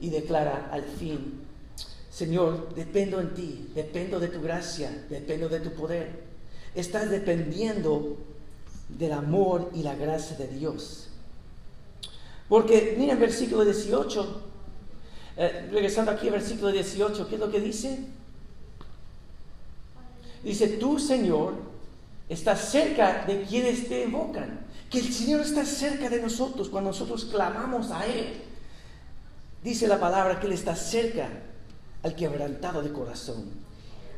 Y 0.00 0.10
declara 0.10 0.68
al 0.72 0.84
fin, 0.84 1.40
Señor, 2.10 2.74
dependo 2.74 3.20
en 3.20 3.34
ti, 3.34 3.70
dependo 3.74 4.18
de 4.18 4.28
tu 4.28 4.40
gracia, 4.40 5.06
dependo 5.08 5.48
de 5.48 5.60
tu 5.60 5.70
poder. 5.72 6.24
Estás 6.74 7.10
dependiendo 7.10 8.16
del 8.88 9.12
amor 9.12 9.70
y 9.74 9.82
la 9.82 9.94
gracia 9.94 10.36
de 10.36 10.48
Dios. 10.48 11.07
Porque 12.48 12.94
mira 12.98 13.12
el 13.12 13.18
versículo 13.18 13.64
18, 13.64 14.42
eh, 15.36 15.68
regresando 15.70 16.10
aquí 16.10 16.28
al 16.28 16.34
versículo 16.34 16.72
18, 16.72 17.28
¿qué 17.28 17.34
es 17.34 17.40
lo 17.40 17.50
que 17.50 17.60
dice? 17.60 17.98
Dice, 20.42 20.68
tú 20.68 20.98
Señor 20.98 21.54
estás 22.28 22.70
cerca 22.70 23.24
de 23.26 23.42
quienes 23.42 23.88
te 23.88 24.04
invocan, 24.04 24.66
que 24.90 25.00
el 25.00 25.12
Señor 25.12 25.42
está 25.42 25.64
cerca 25.64 26.08
de 26.08 26.22
nosotros 26.22 26.68
cuando 26.68 26.90
nosotros 26.90 27.26
clamamos 27.26 27.90
a 27.90 28.06
Él. 28.06 28.42
Dice 29.62 29.86
la 29.86 30.00
palabra 30.00 30.40
que 30.40 30.46
Él 30.46 30.52
está 30.52 30.74
cerca 30.74 31.28
al 32.02 32.14
quebrantado 32.14 32.82
de 32.82 32.92
corazón. 32.92 33.44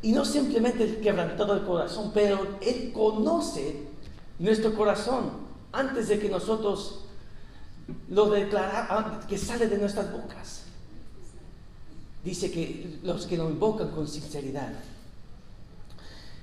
Y 0.02 0.12
no 0.12 0.24
simplemente 0.24 0.84
el 0.84 1.00
quebrantado 1.00 1.58
de 1.58 1.66
corazón, 1.66 2.12
pero 2.14 2.58
Él 2.60 2.92
conoce 2.92 3.88
nuestro 4.38 4.74
corazón 4.74 5.30
antes 5.72 6.08
de 6.08 6.18
que 6.18 6.28
nosotros 6.28 7.04
lo 8.08 8.30
declaramos, 8.30 9.24
que 9.26 9.38
sale 9.38 9.68
de 9.68 9.78
nuestras 9.78 10.12
bocas. 10.12 10.62
Dice 12.24 12.50
que 12.50 12.98
los 13.02 13.26
que 13.26 13.36
lo 13.36 13.48
invocan 13.48 13.90
con 13.90 14.06
sinceridad, 14.06 14.72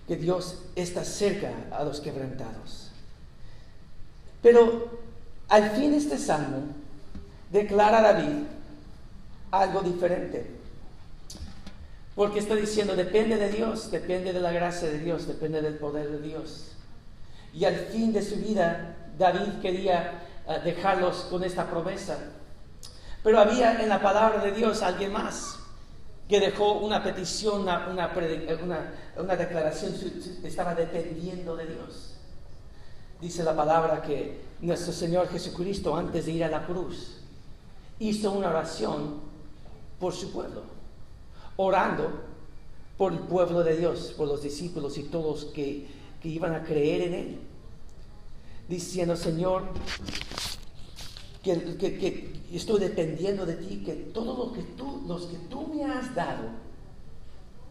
que 0.07 0.15
Dios 0.15 0.59
está 0.75 1.03
cerca 1.03 1.51
a 1.71 1.83
los 1.83 1.99
quebrantados. 1.99 2.91
Pero 4.41 4.99
al 5.49 5.71
fin 5.71 5.93
este 5.93 6.17
salmo 6.17 6.63
declara 7.51 8.01
David 8.01 8.45
algo 9.51 9.81
diferente. 9.81 10.57
Porque 12.15 12.39
está 12.39 12.55
diciendo, 12.55 12.95
depende 12.95 13.37
de 13.37 13.49
Dios, 13.49 13.91
depende 13.91 14.33
de 14.33 14.39
la 14.39 14.51
gracia 14.51 14.87
de 14.87 14.99
Dios, 14.99 15.27
depende 15.27 15.61
del 15.61 15.75
poder 15.75 16.09
de 16.09 16.27
Dios. 16.27 16.71
Y 17.53 17.65
al 17.65 17.75
fin 17.75 18.11
de 18.11 18.23
su 18.23 18.37
vida, 18.37 18.95
David 19.17 19.61
quería 19.61 20.23
dejarlos 20.63 21.27
con 21.29 21.43
esta 21.43 21.69
promesa. 21.69 22.17
Pero 23.23 23.39
había 23.39 23.81
en 23.81 23.89
la 23.89 24.01
palabra 24.01 24.43
de 24.43 24.51
Dios 24.51 24.81
alguien 24.81 25.11
más 25.11 25.59
que 26.27 26.39
dejó 26.39 26.79
una 26.79 27.03
petición, 27.03 27.61
una, 27.61 27.87
una, 29.17 29.35
declaración, 29.35 29.93
estaba 30.43 30.75
dependiendo 30.75 31.55
de 31.55 31.65
Dios. 31.67 32.15
Dice 33.21 33.43
la 33.43 33.55
palabra 33.55 34.01
que 34.01 34.41
nuestro 34.59 34.93
Señor 34.93 35.29
Jesucristo, 35.29 35.95
antes 35.95 36.25
de 36.25 36.31
ir 36.33 36.43
a 36.43 36.49
la 36.49 36.65
cruz, 36.65 37.21
hizo 37.99 38.31
una 38.31 38.49
oración 38.49 39.21
por 39.99 40.13
su 40.13 40.31
pueblo, 40.31 40.63
orando 41.55 42.11
por 42.97 43.13
el 43.13 43.19
pueblo 43.19 43.63
de 43.63 43.77
Dios, 43.77 44.13
por 44.17 44.27
los 44.27 44.43
discípulos 44.43 44.97
y 44.97 45.03
todos 45.03 45.45
que, 45.45 45.87
que 46.21 46.29
iban 46.29 46.53
a 46.53 46.63
creer 46.63 47.01
en 47.03 47.13
Él 47.13 47.39
diciendo, 48.67 49.15
Señor, 49.15 49.63
que, 51.53 52.33
estoy 52.51 52.79
dependiendo 52.79 53.45
de 53.45 53.55
ti, 53.55 53.83
que 53.85 53.93
todo 54.13 54.45
lo 54.45 54.53
que 54.53 54.63
los 55.07 55.25
que 55.25 55.37
tú 55.49 55.67
me 55.67 55.85
has 55.85 56.13
dado, 56.15 56.49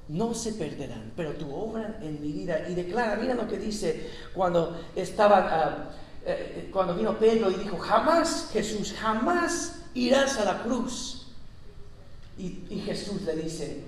no 0.08 0.34
se 0.34 0.52
perderán, 0.52 1.12
pero 1.16 1.32
tu 1.32 1.52
obra 1.52 1.98
en 2.00 2.20
mi 2.20 2.32
vida. 2.32 2.68
Y 2.68 2.74
declara, 2.74 3.16
mira 3.16 3.34
lo 3.34 3.48
que 3.48 3.58
dice 3.58 4.08
cuando 4.34 4.80
estaba, 4.94 5.48
ah, 5.50 5.90
eh, 6.24 6.68
cuando 6.72 6.94
vino 6.94 7.18
Pedro 7.18 7.50
y 7.50 7.54
dijo, 7.54 7.76
jamás, 7.78 8.50
Jesús, 8.52 8.94
jamás 8.98 9.82
irás 9.94 10.38
a 10.38 10.44
la 10.44 10.62
cruz. 10.62 11.26
Y, 12.38 12.62
y 12.70 12.82
Jesús 12.86 13.22
le 13.22 13.34
dice, 13.34 13.82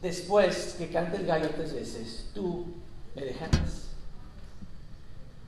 después 0.00 0.76
que 0.78 0.88
cante 0.88 1.16
el 1.16 1.26
gallo 1.26 1.50
tres 1.56 1.74
veces, 1.74 2.30
tú 2.34 2.66
me 3.14 3.24
dejarás. 3.24 3.88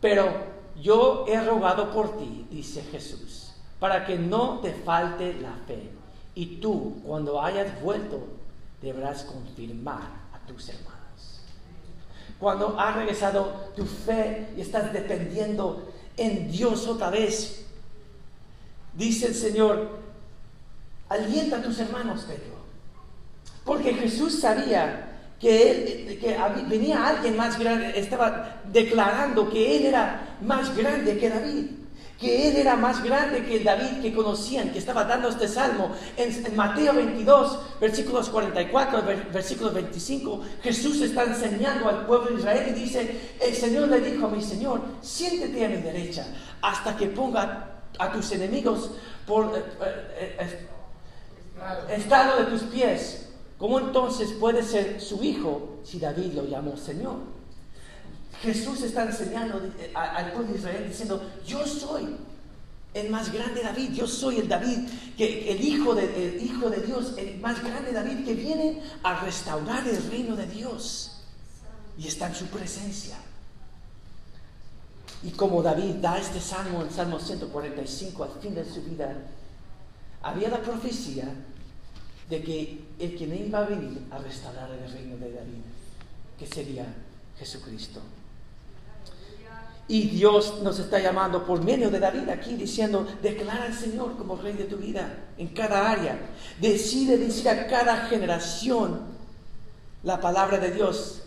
Pero 0.01 0.55
yo 0.81 1.25
he 1.29 1.41
rogado 1.41 1.93
por 1.93 2.19
ti, 2.19 2.47
dice 2.51 2.83
Jesús, 2.91 3.44
para 3.85 4.07
que 4.07 4.17
no 4.17 4.61
te 4.61 4.73
falte 4.73 5.35
la 5.43 5.53
fe. 5.67 5.91
Y 6.35 6.57
tú, 6.57 7.03
cuando 7.05 7.43
hayas 7.43 7.83
vuelto, 7.83 8.29
deberás 8.81 9.25
confirmar 9.25 10.01
a 10.33 10.39
tus 10.47 10.71
hermanos. 10.71 11.43
Cuando 12.39 12.81
ha 12.81 12.93
regresado 12.93 13.73
tu 13.77 13.85
fe 13.85 14.49
y 14.57 14.63
estás 14.63 14.91
dependiendo 14.91 15.93
en 16.17 16.51
Dios 16.51 16.87
otra 16.87 17.11
vez, 17.11 17.67
dice 18.95 19.27
el 19.27 19.35
Señor, 19.35 19.99
alienta 21.11 21.59
a 21.59 21.63
tus 21.63 21.79
hermanos, 21.79 22.23
Pedro. 22.23 22.55
Porque 23.67 23.93
Jesús 23.93 24.41
sabía 24.41 25.11
que, 25.39 26.19
que 26.23 26.39
venía 26.71 27.07
alguien 27.07 27.37
más 27.37 27.59
grande, 27.59 28.01
estaba 28.01 28.63
declarando 28.73 29.51
que 29.51 29.77
él 29.77 29.85
era 29.85 30.39
más 30.41 30.75
grande 30.75 31.19
que 31.19 31.29
David, 31.29 31.84
que 32.25 32.49
él 32.49 32.57
era 32.57 32.75
más 32.75 33.05
grande 33.05 33.45
que 33.45 33.61
David 33.61 34.01
que 34.01 34.15
conocían, 34.15 34.71
que 34.73 34.79
estaba 34.79 35.05
dando 35.05 35.29
este 35.29 35.47
salmo. 35.47 35.91
En, 36.17 36.57
Mateo 36.57 36.95
22, 36.95 37.59
versículos 37.79 38.31
44, 38.31 39.03
versículos 39.31 39.75
25, 39.75 40.41
Jesús 40.63 41.03
está 41.03 41.25
enseñando 41.25 41.87
al 41.87 42.07
pueblo 42.07 42.31
de 42.31 42.37
Israel 42.37 42.75
y 42.75 42.81
dice, 42.81 43.37
el 43.39 43.55
Señor 43.55 43.89
le 43.89 44.01
dijo 44.01 44.27
a 44.27 44.31
mi 44.31 44.41
Señor, 44.41 44.81
siéntete 45.03 45.67
a 45.67 45.69
mi 45.69 45.77
derecha 45.83 46.27
hasta 46.63 46.97
que 46.97 47.09
ponga 47.09 47.83
a 47.99 48.11
tus 48.11 48.33
enemigos 48.33 48.93
por 49.27 49.55
eh, 49.55 49.63
eh, 50.19 50.37
eh, 50.41 51.95
estado 51.95 52.43
de 52.43 52.45
tus 52.51 52.63
pies. 52.63 53.29
¿Cómo 53.59 53.79
entonces 53.79 54.33
puede 54.41 54.63
ser 54.63 54.99
su 54.99 55.23
hijo 55.23 55.81
si 55.85 55.99
David 56.01 56.33
lo 56.33 56.47
llamó 56.47 56.75
Señor? 56.79 57.17
Jesús 58.45 58.83
está 58.83 59.05
enseñando 59.05 59.59
eh, 59.79 59.91
al 59.95 60.33
pueblo 60.33 60.53
de 60.53 60.59
Israel 60.59 60.85
diciendo, 60.87 61.23
yo 61.47 61.67
soy 61.67 62.17
el 62.93 63.11
más 63.11 63.33
grande 63.33 63.63
David, 63.63 63.93
yo 63.93 64.07
soy 64.07 64.39
el 64.39 64.49
David, 64.49 64.89
que, 65.17 65.51
el, 65.51 65.61
hijo 65.65 65.95
de, 65.95 66.39
hijo 66.41 66.71
de 66.71 66.81
Dios, 66.81 67.15
el 67.17 67.41
más 67.41 67.63
grande 67.63 67.93
David 67.93 68.25
que 68.25 68.35
viene 68.35 68.81
a 69.03 69.21
restaurar 69.21 69.87
el 69.89 70.11
reino 70.11 70.37
de 70.37 70.47
Dios 70.47 71.23
y 71.99 72.07
está 72.07 72.29
en 72.29 72.35
su 72.35 72.47
presencia. 72.47 73.17
Y 75.23 75.31
como 75.31 75.63
David 75.63 75.95
da 75.97 76.19
este 76.19 76.39
salmo 76.39 76.83
en 76.83 76.91
Salmo 76.91 77.19
145 77.19 78.25
al 78.25 78.31
fin 78.41 78.55
de 78.55 78.65
su 78.65 78.83
vida, 78.83 79.17
había 80.23 80.51
la 80.51 80.61
profecía 80.61 81.29
de 82.29 82.43
que 82.43 82.85
el 82.99 83.17
que 83.17 83.25
iba 83.25 83.59
a 83.59 83.65
venir 83.69 84.03
a 84.11 84.19
restaurar 84.19 84.71
el 84.71 84.91
reino 84.93 85.17
de 85.17 85.33
David, 85.33 85.63
que 86.39 86.47
sería 86.47 86.87
Jesucristo. 87.39 88.01
Y 89.87 90.09
Dios 90.09 90.63
nos 90.63 90.79
está 90.79 90.99
llamando 90.99 91.45
por 91.45 91.63
medio 91.63 91.91
de 91.91 92.01
David 92.01 92.29
aquí 92.31 92.55
diciendo, 92.55 93.07
declara 93.23 93.65
al 93.65 93.75
Señor 93.75 94.17
como 94.17 94.37
rey 94.37 94.55
de 94.55 94.65
tu 94.65 94.77
vida 94.77 95.27
en 95.37 95.49
cada 95.49 95.91
área. 95.91 96.19
Decide 96.61 97.19
decir 97.19 97.49
a 97.49 97.67
cada 97.67 98.07
generación 98.07 99.01
la 100.03 100.21
palabra 100.21 100.59
de 100.59 100.71
Dios. 100.71 101.23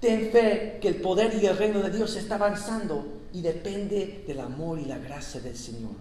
Ten 0.00 0.30
fe 0.30 0.78
que 0.82 0.88
el 0.88 0.96
poder 0.96 1.34
y 1.40 1.46
el 1.46 1.56
reino 1.56 1.80
de 1.80 1.90
Dios 1.90 2.14
está 2.16 2.34
avanzando 2.34 3.06
y 3.32 3.40
depende 3.40 4.24
del 4.26 4.40
amor 4.40 4.78
y 4.78 4.84
la 4.84 4.98
gracia 4.98 5.40
del 5.40 5.56
Señor. 5.56 5.92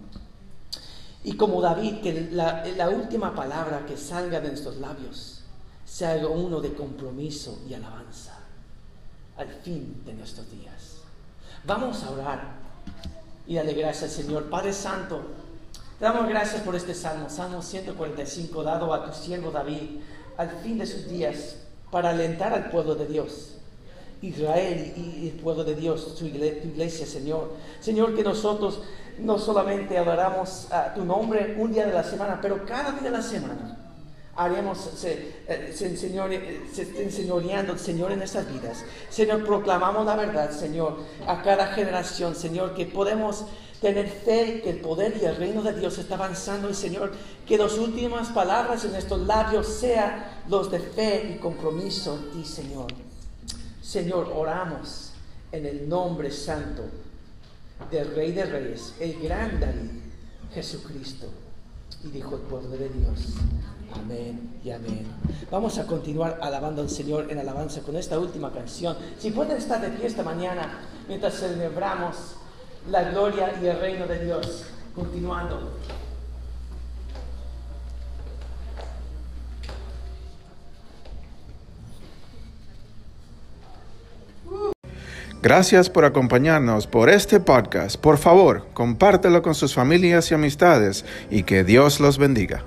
Y 1.24 1.38
como 1.38 1.61
David, 1.61 2.01
que 2.01 2.30
la, 2.32 2.89
última 2.89 3.34
palabra 3.34 3.86
que 3.86 3.95
salga 3.95 4.41
de 4.41 4.49
nuestros 4.49 4.78
labios 4.78 5.41
sea 5.86 6.28
uno 6.28 6.59
de 6.59 6.74
compromiso 6.74 7.61
y 7.69 7.74
alabanza 7.74 8.39
al 9.38 9.47
fin 9.47 10.03
de 10.05 10.13
nuestros 10.13 10.49
días. 10.51 10.72
Vamos 11.66 12.03
a 12.03 12.11
orar 12.11 12.41
y 13.47 13.55
darle 13.55 13.74
gracias 13.74 14.03
al 14.03 14.09
Señor. 14.09 14.49
Padre 14.49 14.74
Santo, 14.74 15.22
Te 15.97 16.03
damos 16.03 16.28
gracias 16.28 16.61
por 16.61 16.76
este 16.76 16.93
salmo, 16.93 17.30
Salmo 17.30 17.61
145, 17.61 18.64
dado 18.64 18.93
a 18.93 19.05
tu 19.05 19.14
siervo 19.14 19.49
David 19.49 20.01
al 20.36 20.49
fin 20.61 20.78
de 20.78 20.86
sus 20.86 21.07
días 21.07 21.55
para 21.89 22.09
alentar 22.09 22.53
al 22.53 22.70
pueblo 22.70 22.95
de 22.95 23.05
Dios. 23.05 23.53
Israel 24.22 24.93
y 24.97 25.30
el 25.30 25.39
pueblo 25.39 25.64
de 25.64 25.76
Dios, 25.76 26.16
tu 26.18 26.26
iglesia, 26.26 27.05
Señor. 27.05 27.53
Señor, 27.80 28.14
que 28.14 28.24
nosotros 28.24 28.82
no 29.20 29.39
solamente 29.39 29.97
adoramos 29.97 30.70
a 30.70 30.93
tu 30.93 31.05
nombre 31.05 31.55
un 31.59 31.72
día 31.72 31.86
de 31.86 31.93
la 31.93 32.03
semana, 32.03 32.39
pero 32.41 32.66
cada 32.66 32.91
día 32.91 33.03
de 33.03 33.11
la 33.11 33.22
semana 33.22 33.82
haremos, 34.36 34.79
se, 34.95 35.43
eh, 35.47 35.73
Señor, 35.75 36.34
eh, 36.34 36.63
se 36.71 37.03
enseñoreando, 37.03 37.77
Señor, 37.77 38.11
en 38.11 38.19
nuestras 38.19 38.51
vidas. 38.51 38.84
Señor, 39.09 39.45
proclamamos 39.45 40.05
la 40.05 40.15
verdad, 40.15 40.51
Señor, 40.51 40.97
a 41.27 41.41
cada 41.41 41.67
generación, 41.67 42.36
Señor, 42.36 42.73
que 42.73 42.86
podemos 42.86 43.45
tener 43.81 44.07
fe 44.07 44.61
que 44.63 44.69
el 44.69 44.79
poder 44.79 45.17
y 45.21 45.25
el 45.25 45.36
reino 45.36 45.61
de 45.61 45.73
Dios 45.73 45.97
está 45.97 46.15
avanzando 46.15 46.69
y 46.69 46.73
Señor, 46.73 47.11
que 47.45 47.57
las 47.57 47.77
últimas 47.77 48.29
palabras 48.29 48.86
en 48.86 48.95
estos 48.95 49.19
labios 49.27 49.67
sean 49.67 50.25
los 50.47 50.71
de 50.71 50.79
fe 50.79 51.36
y 51.36 51.39
compromiso 51.39 52.15
en 52.15 52.31
ti, 52.31 52.47
Señor. 52.47 52.88
Señor, 53.81 54.31
oramos 54.34 55.11
en 55.51 55.65
el 55.65 55.88
nombre 55.89 56.31
santo 56.31 56.84
del 57.91 58.15
Rey 58.15 58.31
de 58.31 58.45
Reyes, 58.45 58.93
el 58.99 59.19
gran 59.21 59.59
David, 59.59 59.91
Jesucristo. 60.53 61.27
Y 62.03 62.07
dijo 62.07 62.36
el 62.36 62.41
pueblo 62.41 62.69
de 62.69 62.89
Dios, 62.89 63.36
amén 63.95 64.59
y 64.63 64.71
amén. 64.71 65.05
Vamos 65.51 65.77
a 65.77 65.85
continuar 65.85 66.39
alabando 66.41 66.81
al 66.81 66.89
Señor 66.89 67.31
en 67.31 67.39
alabanza 67.39 67.81
con 67.81 67.95
esta 67.95 68.17
última 68.19 68.51
canción. 68.51 68.95
Si 69.19 69.31
pueden 69.31 69.57
estar 69.57 69.81
de 69.81 69.89
pie 69.89 70.07
esta 70.07 70.23
mañana 70.23 70.79
mientras 71.07 71.35
celebramos 71.35 72.35
la 72.89 73.03
gloria 73.03 73.53
y 73.61 73.67
el 73.67 73.79
reino 73.79 74.07
de 74.07 74.25
Dios. 74.25 74.65
Continuando. 74.95 75.71
Gracias 85.41 85.89
por 85.89 86.05
acompañarnos 86.05 86.87
por 86.87 87.09
este 87.09 87.41
podcast. 87.41 87.97
Por 87.97 88.17
favor, 88.17 88.67
compártelo 88.73 89.41
con 89.41 89.55
sus 89.55 89.73
familias 89.73 90.31
y 90.31 90.35
amistades 90.35 91.03
y 91.29 91.43
que 91.43 91.65
Dios 91.65 91.99
los 91.99 92.17
bendiga. 92.17 92.63